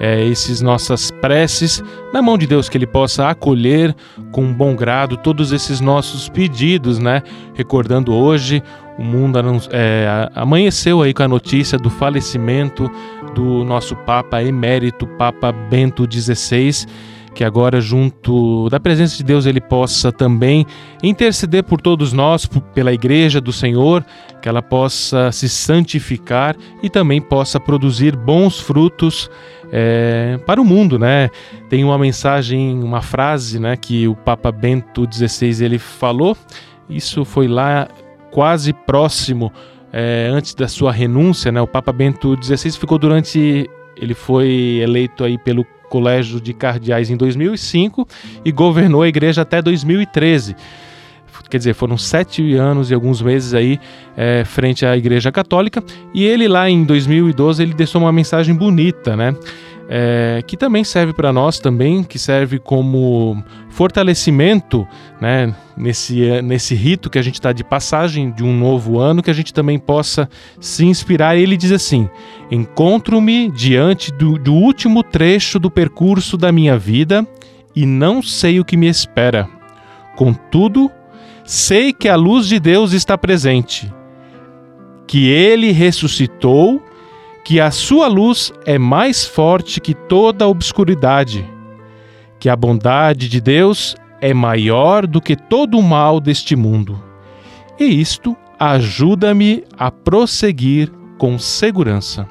[0.00, 1.82] é, esses nossas preces
[2.12, 3.94] na mão de Deus, que Ele possa acolher
[4.30, 7.22] com bom grado todos esses nossos pedidos, né?
[7.54, 8.62] Recordando hoje,
[8.98, 9.38] o mundo
[9.70, 12.90] é, amanheceu aí com a notícia do falecimento
[13.34, 16.86] do nosso Papa emérito, Papa Bento XVI
[17.34, 20.66] que agora, junto da presença de Deus, ele possa também
[21.02, 24.04] interceder por todos nós, pela Igreja do Senhor,
[24.40, 29.30] que ela possa se santificar e também possa produzir bons frutos
[29.72, 31.30] é, para o mundo, né?
[31.68, 36.36] Tem uma mensagem, uma frase, né, que o Papa Bento XVI ele falou.
[36.90, 37.88] Isso foi lá
[38.30, 39.50] quase próximo
[39.92, 41.60] é, antes da sua renúncia, né?
[41.60, 47.18] O Papa Bento XVI ficou durante ele foi eleito aí pelo Colégio de Cardeais em
[47.18, 48.08] 2005
[48.42, 50.56] e governou a igreja até 2013.
[51.50, 53.78] Quer dizer, foram sete anos e alguns meses aí
[54.16, 55.84] é, frente à Igreja Católica.
[56.14, 59.36] E ele lá em 2012 ele deixou uma mensagem bonita, né?
[59.94, 64.88] É, que também serve para nós também, que serve como fortalecimento,
[65.20, 69.30] né, nesse, nesse rito que a gente está de passagem de um novo ano, que
[69.30, 71.36] a gente também possa se inspirar.
[71.36, 72.08] Ele diz assim:
[72.50, 77.28] Encontro-me diante do, do último trecho do percurso da minha vida
[77.76, 79.46] e não sei o que me espera.
[80.16, 80.90] Contudo,
[81.44, 83.92] sei que a luz de Deus está presente,
[85.06, 86.82] que Ele ressuscitou
[87.44, 91.48] que a sua luz é mais forte que toda a obscuridade,
[92.38, 97.02] que a bondade de Deus é maior do que todo o mal deste mundo.
[97.78, 102.28] E isto ajuda-me a prosseguir com segurança.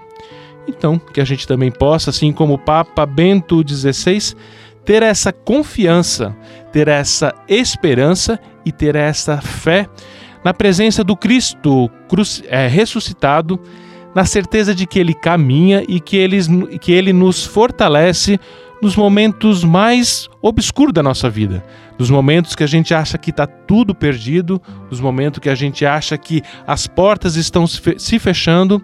[0.67, 4.35] Então, que a gente também possa, assim como o Papa Bento XVI,
[4.85, 6.35] ter essa confiança,
[6.71, 9.87] ter essa esperança e ter essa fé
[10.43, 11.89] na presença do Cristo
[12.47, 13.59] é, ressuscitado
[14.15, 16.39] na certeza de que Ele caminha e que ele,
[16.79, 18.39] que ele nos fortalece
[18.81, 21.63] nos momentos mais obscuros da nossa vida,
[21.99, 24.59] nos momentos que a gente acha que está tudo perdido,
[24.89, 28.81] nos momentos que a gente acha que as portas estão se fechando,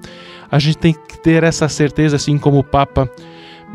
[0.51, 3.09] a gente tem que ter essa certeza, assim como o Papa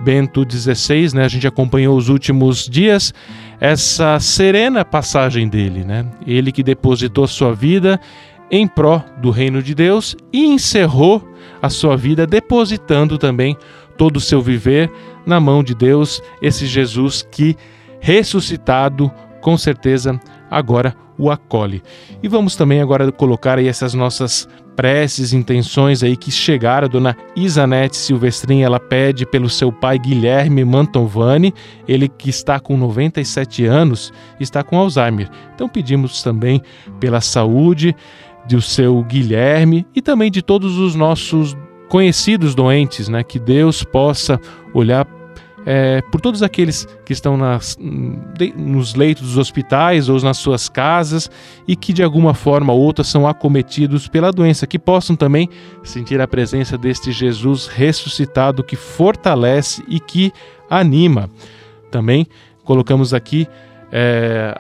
[0.05, 1.25] Bento XVI, né?
[1.25, 3.13] A gente acompanhou os últimos dias
[3.61, 6.07] essa serena passagem dele, né?
[6.27, 8.01] Ele que depositou sua vida
[8.53, 11.27] em pró do reino de Deus e encerrou
[11.63, 13.57] a sua vida depositando também
[13.97, 14.91] todo o seu viver
[15.25, 17.57] na mão de Deus, esse Jesus que
[17.99, 21.83] ressuscitado com certeza agora o acolhe.
[22.23, 26.87] E vamos também agora colocar aí essas nossas preces, intenções aí que chegaram.
[26.87, 31.55] A dona Isanete Silvestrin, ela pede pelo seu pai Guilherme Mantovani,
[31.87, 35.29] ele que está com 97 anos, está com Alzheimer.
[35.55, 36.63] Então pedimos também
[36.99, 37.95] pela saúde
[38.49, 41.57] do seu Guilherme e também de todos os nossos
[41.89, 43.23] conhecidos doentes, né?
[43.23, 44.41] Que Deus possa
[44.73, 45.07] olhar
[45.65, 47.79] é, por todos aqueles que estão nas,
[48.57, 51.31] nos leitos dos hospitais ou nas suas casas
[51.67, 55.49] e que de alguma forma ou outra são acometidos pela doença, que possam também
[55.85, 60.33] sentir a presença deste Jesus ressuscitado que fortalece e que
[60.69, 61.31] anima.
[61.91, 62.27] Também
[62.65, 63.47] colocamos aqui
[63.93, 64.55] é,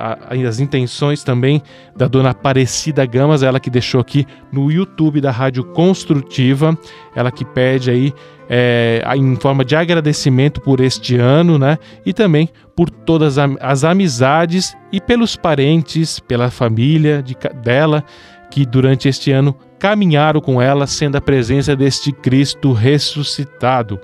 [0.46, 1.62] as intenções também
[1.96, 6.76] da dona Aparecida Gamas, ela que deixou aqui no YouTube da Rádio Construtiva,
[7.16, 8.12] ela que pede aí
[8.50, 11.78] é, em forma de agradecimento por este ano, né?
[12.04, 18.04] E também por todas as amizades e pelos parentes, pela família de, dela
[18.50, 23.98] que durante este ano caminharam com ela, sendo a presença deste Cristo ressuscitado.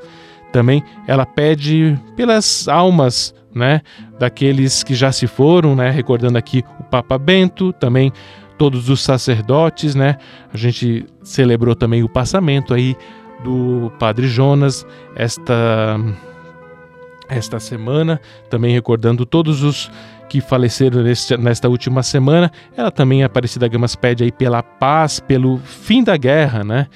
[0.51, 3.83] Também ela pede pelas almas né,
[4.19, 8.13] daqueles que já se foram, né, recordando aqui o Papa Bento, também
[8.57, 10.17] todos os sacerdotes, né?
[10.53, 12.97] A gente celebrou também o passamento aí
[13.45, 14.85] do Padre Jonas
[15.15, 15.97] esta
[17.29, 19.91] esta semana, também recordando todos os
[20.31, 22.51] que faleceram neste, nesta última semana.
[22.77, 26.87] Ela também, Aparecida Gamas, pede aí pela paz, pelo fim da guerra, né?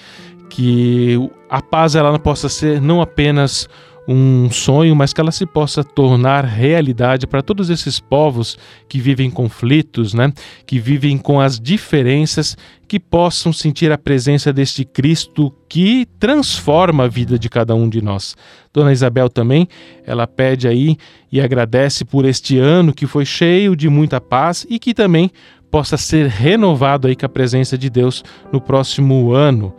[0.49, 1.19] Que
[1.51, 3.69] a paz ela possa ser não apenas
[4.07, 9.31] um sonho, mas que ela se possa tornar realidade para todos esses povos que vivem
[9.31, 10.33] conflitos, né?
[10.67, 12.57] que vivem com as diferenças,
[12.89, 18.03] que possam sentir a presença deste Cristo que transforma a vida de cada um de
[18.03, 18.37] nós.
[18.73, 19.69] Dona Isabel também,
[20.05, 20.97] ela pede aí
[21.31, 25.31] e agradece por este ano que foi cheio de muita paz e que também
[25.71, 28.23] possa ser renovado aí com a presença de Deus
[28.53, 29.75] no próximo ano.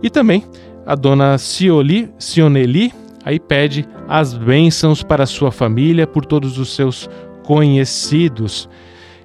[0.00, 0.44] E também
[0.86, 2.92] a dona Cioli, Sioneli,
[3.28, 7.10] Aí pede as bênçãos para sua família, por todos os seus
[7.44, 8.66] conhecidos.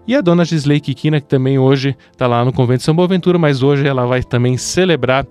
[0.05, 3.39] E a dona Gisley Kikina, que também hoje está lá no convento de São Boaventura,
[3.39, 5.25] mas hoje ela vai também celebrar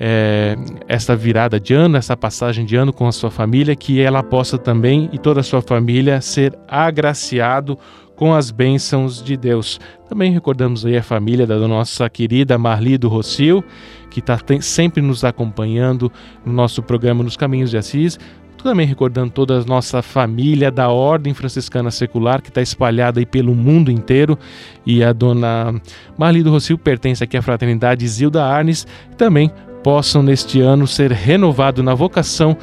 [0.00, 0.56] é,
[0.88, 4.58] essa virada de ano, essa passagem de ano com a sua família, que ela possa
[4.58, 7.78] também e toda a sua família ser agraciado
[8.16, 9.78] com as bênçãos de Deus.
[10.08, 13.62] Também recordamos aí a família da nossa querida Marli do Rocio,
[14.10, 16.10] que está sempre nos acompanhando
[16.44, 18.18] no nosso programa Nos Caminhos de Assis.
[18.62, 23.54] Também recordando toda a nossa família da Ordem Franciscana Secular, que está espalhada aí pelo
[23.54, 24.36] mundo inteiro.
[24.84, 25.80] E a dona
[26.18, 28.86] Marli do Rocio pertence aqui à Fraternidade Zilda Arnes.
[29.16, 29.52] Também
[29.84, 32.56] possam neste ano ser renovado na vocação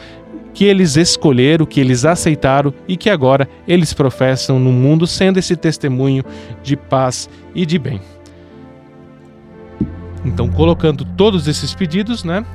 [0.54, 5.56] que eles escolheram, que eles aceitaram e que agora eles professam no mundo, sendo esse
[5.56, 6.24] testemunho
[6.62, 8.00] de paz e de bem.
[10.26, 12.46] Então, colocando todos esses pedidos, né?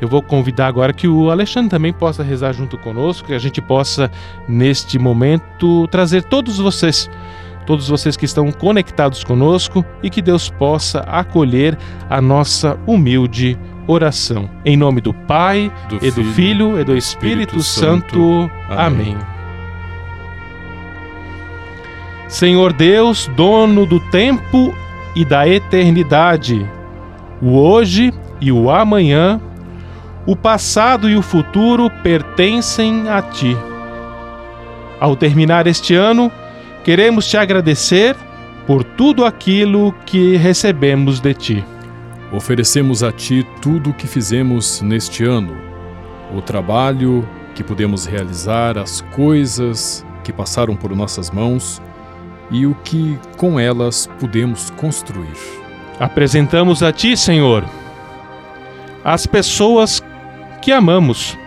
[0.00, 3.62] Eu vou convidar agora que o Alexandre também possa rezar junto conosco, que a gente
[3.62, 4.10] possa,
[4.46, 7.10] neste momento, trazer todos vocês,
[7.66, 11.78] todos vocês que estão conectados conosco e que Deus possa acolher
[12.10, 14.48] a nossa humilde oração.
[14.64, 18.42] Em nome do Pai, do e do Filho, e do Espírito, Espírito Santo.
[18.42, 18.50] Santo.
[18.68, 19.16] Amém.
[22.28, 24.74] Senhor Deus, dono do tempo
[25.14, 26.66] e da eternidade,
[27.40, 29.40] o hoje e o amanhã,
[30.26, 33.56] o passado e o futuro pertencem a Ti.
[34.98, 36.30] Ao terminar este ano,
[36.84, 38.16] queremos te agradecer
[38.66, 41.75] por tudo aquilo que recebemos de Ti.
[42.36, 45.56] Oferecemos a Ti tudo o que fizemos neste ano,
[46.34, 51.80] o trabalho que pudemos realizar, as coisas que passaram por nossas mãos
[52.50, 55.32] e o que com elas pudemos construir.
[55.98, 57.64] Apresentamos a Ti, Senhor,
[59.02, 60.02] as pessoas
[60.60, 61.38] que amamos,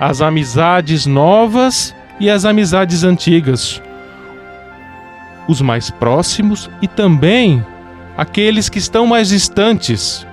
[0.00, 3.82] as amizades novas e as amizades antigas,
[5.46, 7.62] os mais próximos e também
[8.22, 10.24] aqueles que estão mais distantes,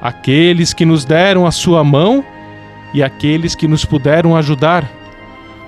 [0.00, 2.24] aqueles que nos deram a sua mão
[2.94, 4.88] e aqueles que nos puderam ajudar,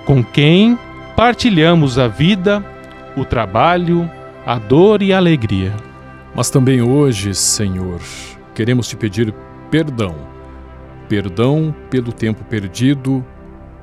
[0.05, 0.79] com quem
[1.13, 2.63] partilhamos a vida,
[3.17, 4.09] o trabalho,
[4.45, 5.73] a dor e a alegria.
[6.33, 7.99] Mas também hoje, Senhor,
[8.55, 9.33] queremos te pedir
[9.69, 10.15] perdão.
[11.09, 13.25] Perdão pelo tempo perdido,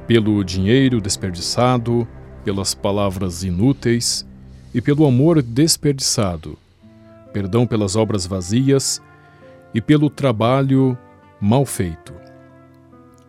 [0.06, 2.08] pelo dinheiro desperdiçado,
[2.42, 4.26] pelas palavras inúteis
[4.72, 6.56] e pelo amor desperdiçado
[7.32, 9.02] perdão pelas obras vazias
[9.74, 10.96] e pelo trabalho
[11.40, 12.14] mal feito.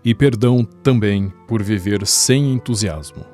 [0.04, 3.26] E perdão também por viver sem entusiasmo.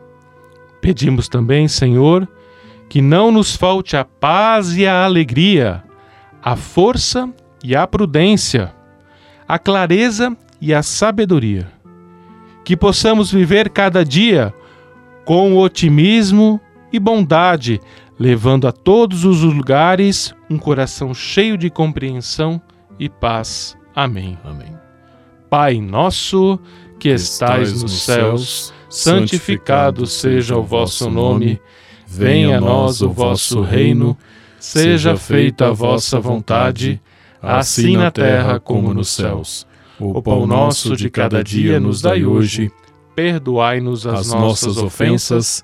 [0.82, 2.28] Pedimos também, Senhor,
[2.90, 5.84] que não nos falte a paz e a alegria,
[6.42, 7.30] a força
[7.64, 8.74] e a prudência,
[9.48, 11.72] a clareza e a sabedoria.
[12.64, 14.54] Que possamos viver cada dia
[15.24, 16.60] com otimismo
[16.92, 17.82] e bondade,
[18.20, 22.62] levando a todos os lugares um coração cheio de compreensão
[23.00, 23.78] e paz.
[23.96, 24.38] Amém.
[24.44, 24.74] Amém.
[25.50, 26.60] Pai nosso,
[27.00, 31.60] que estais nos céus, santificado seja o vosso nome.
[32.08, 34.18] Venha a nós o vosso reino.
[34.60, 37.00] Seja feita a vossa vontade,
[37.42, 39.68] assim na terra como nos céus.
[40.00, 42.72] O pão nosso de cada dia nos dai hoje.
[43.16, 45.64] Perdoai-nos as nossas ofensas,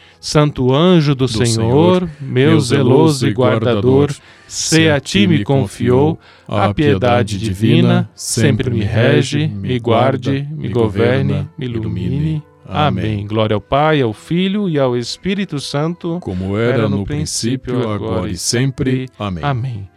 [0.21, 4.13] Santo anjo do, Senhor, meu zeloso e guardador,
[4.47, 11.49] se a ti me confiou a piedade divina, sempre me rege, me guarde, me governe,
[11.57, 12.43] me ilumine.
[12.63, 13.25] Amém.
[13.25, 18.37] Glória ao Pai, ao Filho e ao Espírito Santo, como era no princípio, agora e
[18.37, 19.09] sempre.
[19.17, 19.43] Amém.
[19.43, 19.90] Amém.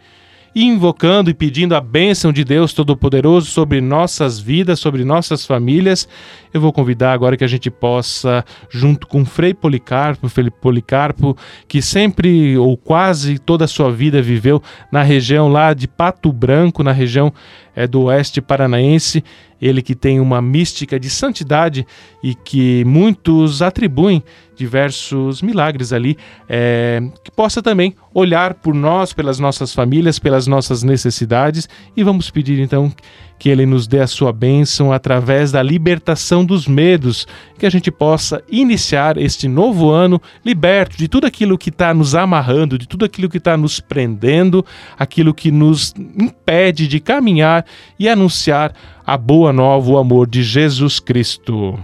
[0.57, 6.07] Invocando e pedindo a bênção de Deus Todo-Poderoso sobre nossas vidas, sobre nossas famílias,
[6.53, 11.35] eu vou convidar agora que a gente possa, junto com Frei Policarpo, Felipe Policarpo,
[11.67, 16.83] que sempre ou quase toda a sua vida viveu na região lá de Pato Branco,
[16.83, 17.33] na região
[17.75, 19.23] é, do oeste paranaense,
[19.61, 21.85] ele que tem uma mística de santidade
[22.23, 24.23] e que muitos atribuem
[24.55, 26.17] diversos milagres ali,
[26.47, 31.67] é, que possa também olhar por nós, pelas nossas famílias, pelas nossas necessidades.
[31.95, 32.91] E vamos pedir então
[33.37, 37.27] que ele nos dê a sua bênção através da libertação dos medos,
[37.57, 42.15] que a gente possa iniciar este novo ano liberto de tudo aquilo que está nos
[42.15, 44.65] amarrando, de tudo aquilo que está nos prendendo,
[44.97, 47.65] aquilo que nos impede de caminhar
[47.99, 48.73] e anunciar
[49.05, 51.77] a boa nova, o amor de Jesus Cristo.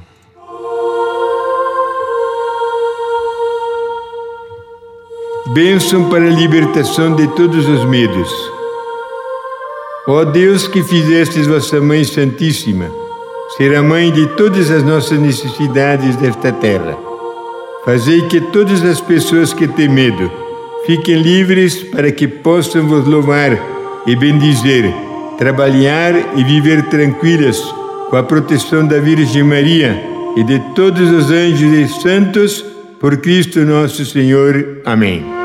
[5.53, 8.60] Bênção para a libertação de todos os medos.
[10.07, 12.91] Ó Deus que fizestes vossa Mãe Santíssima
[13.55, 16.97] ser a mãe de todas as nossas necessidades desta terra,
[17.85, 20.31] fazei que todas as pessoas que têm medo
[20.85, 23.51] fiquem livres para que possam vos louvar
[24.07, 24.91] e bendizer,
[25.37, 27.61] trabalhar e viver tranquilas
[28.09, 30.01] com a proteção da Virgem Maria
[30.35, 32.65] e de todos os anjos e santos,
[32.99, 34.81] por Cristo nosso Senhor.
[34.85, 35.40] Amém.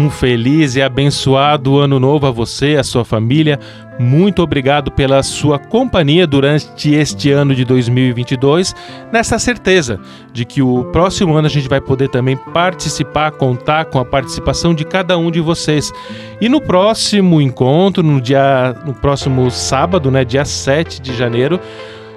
[0.00, 3.60] Um feliz e abençoado ano novo a você, a sua família.
[3.98, 8.74] Muito obrigado pela sua companhia durante este ano de 2022,
[9.12, 10.00] nessa certeza
[10.32, 14.74] de que o próximo ano a gente vai poder também participar, contar com a participação
[14.74, 15.92] de cada um de vocês.
[16.40, 21.60] E no próximo encontro, no dia no próximo sábado, né, dia 7 de janeiro,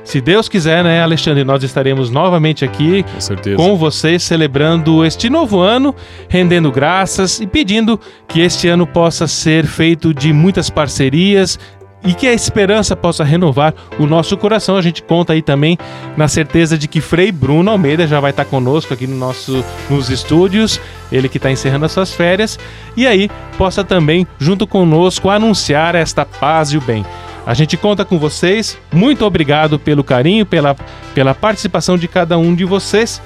[0.04, 5.60] se Deus quiser, né, Alexandre, nós estaremos novamente aqui com, com vocês, celebrando este novo
[5.60, 5.96] ano,
[6.28, 11.58] rendendo graças e pedindo que este ano possa ser feito de muitas parcerias,
[12.06, 14.76] e que a esperança possa renovar o nosso coração.
[14.76, 15.78] A gente conta aí também
[16.18, 20.10] na certeza de que Frei Bruno Almeida já vai estar conosco aqui no nosso, nos
[20.10, 20.80] estúdios,
[21.12, 22.60] ele que está encerrando as suas férias,
[22.98, 27.06] e aí possa também, junto conosco, anunciar esta paz e o bem.
[27.46, 28.78] A gente conta com vocês.
[28.92, 30.76] Muito obrigado pelo carinho, pela,
[31.14, 33.22] pela participação de cada um de vocês.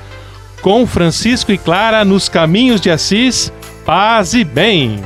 [0.61, 3.53] Com Francisco e Clara nos caminhos de Assis,
[3.85, 5.03] paz e bem.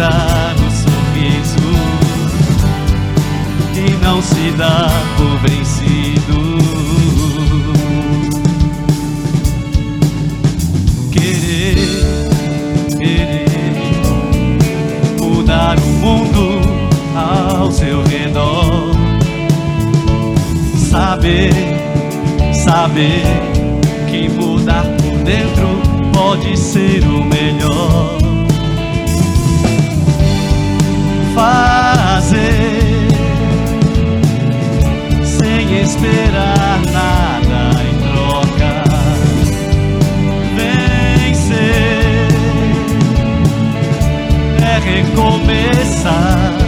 [0.00, 1.58] Acredita no sorriso
[3.76, 6.40] e não se dá por vencido.
[11.12, 11.76] Querer,
[12.98, 13.46] querer
[15.20, 16.60] mudar o mundo
[17.14, 18.94] ao seu redor,
[20.76, 21.52] saber,
[22.54, 23.22] saber
[24.10, 25.80] que mudar por dentro
[26.12, 28.19] pode ser o melhor.
[35.90, 38.72] Esperar nada em troca.
[40.54, 42.28] Vencer
[44.62, 46.59] é recomeçar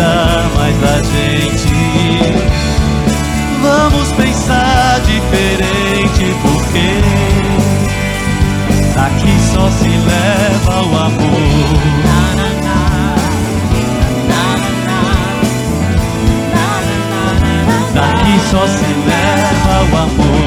[0.00, 1.68] cuidar mais da gente.
[3.62, 7.02] Vamos pensar diferente, porque
[8.94, 11.80] daqui só se leva o amor.
[17.92, 20.39] Daqui só se leva o amor.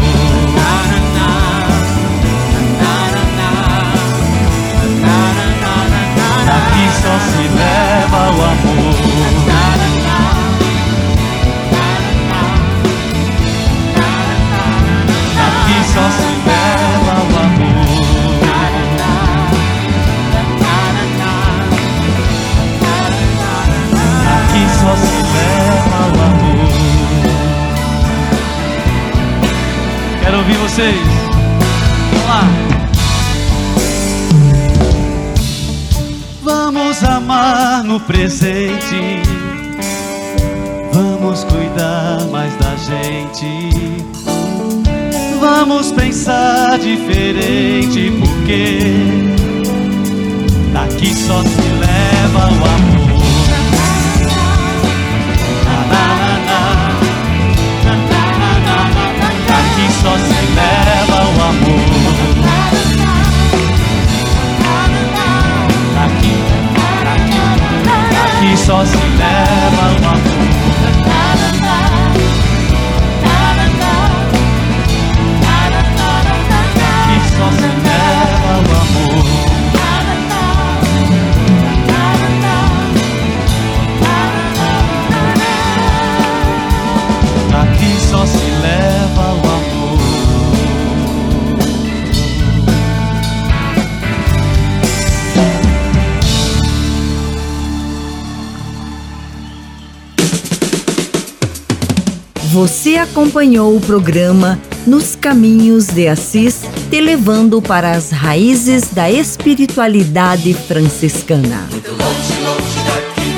[103.03, 111.67] Acompanhou o programa Nos Caminhos de Assis, te levando para as raízes da espiritualidade franciscana.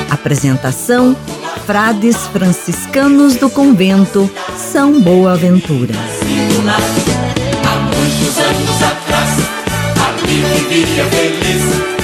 [0.09, 1.15] Apresentação:
[1.65, 5.95] Frades franciscanos do convento São Boaventura.
[7.63, 9.31] Há muitos anos atrás,
[9.97, 11.95] ali vivia feliz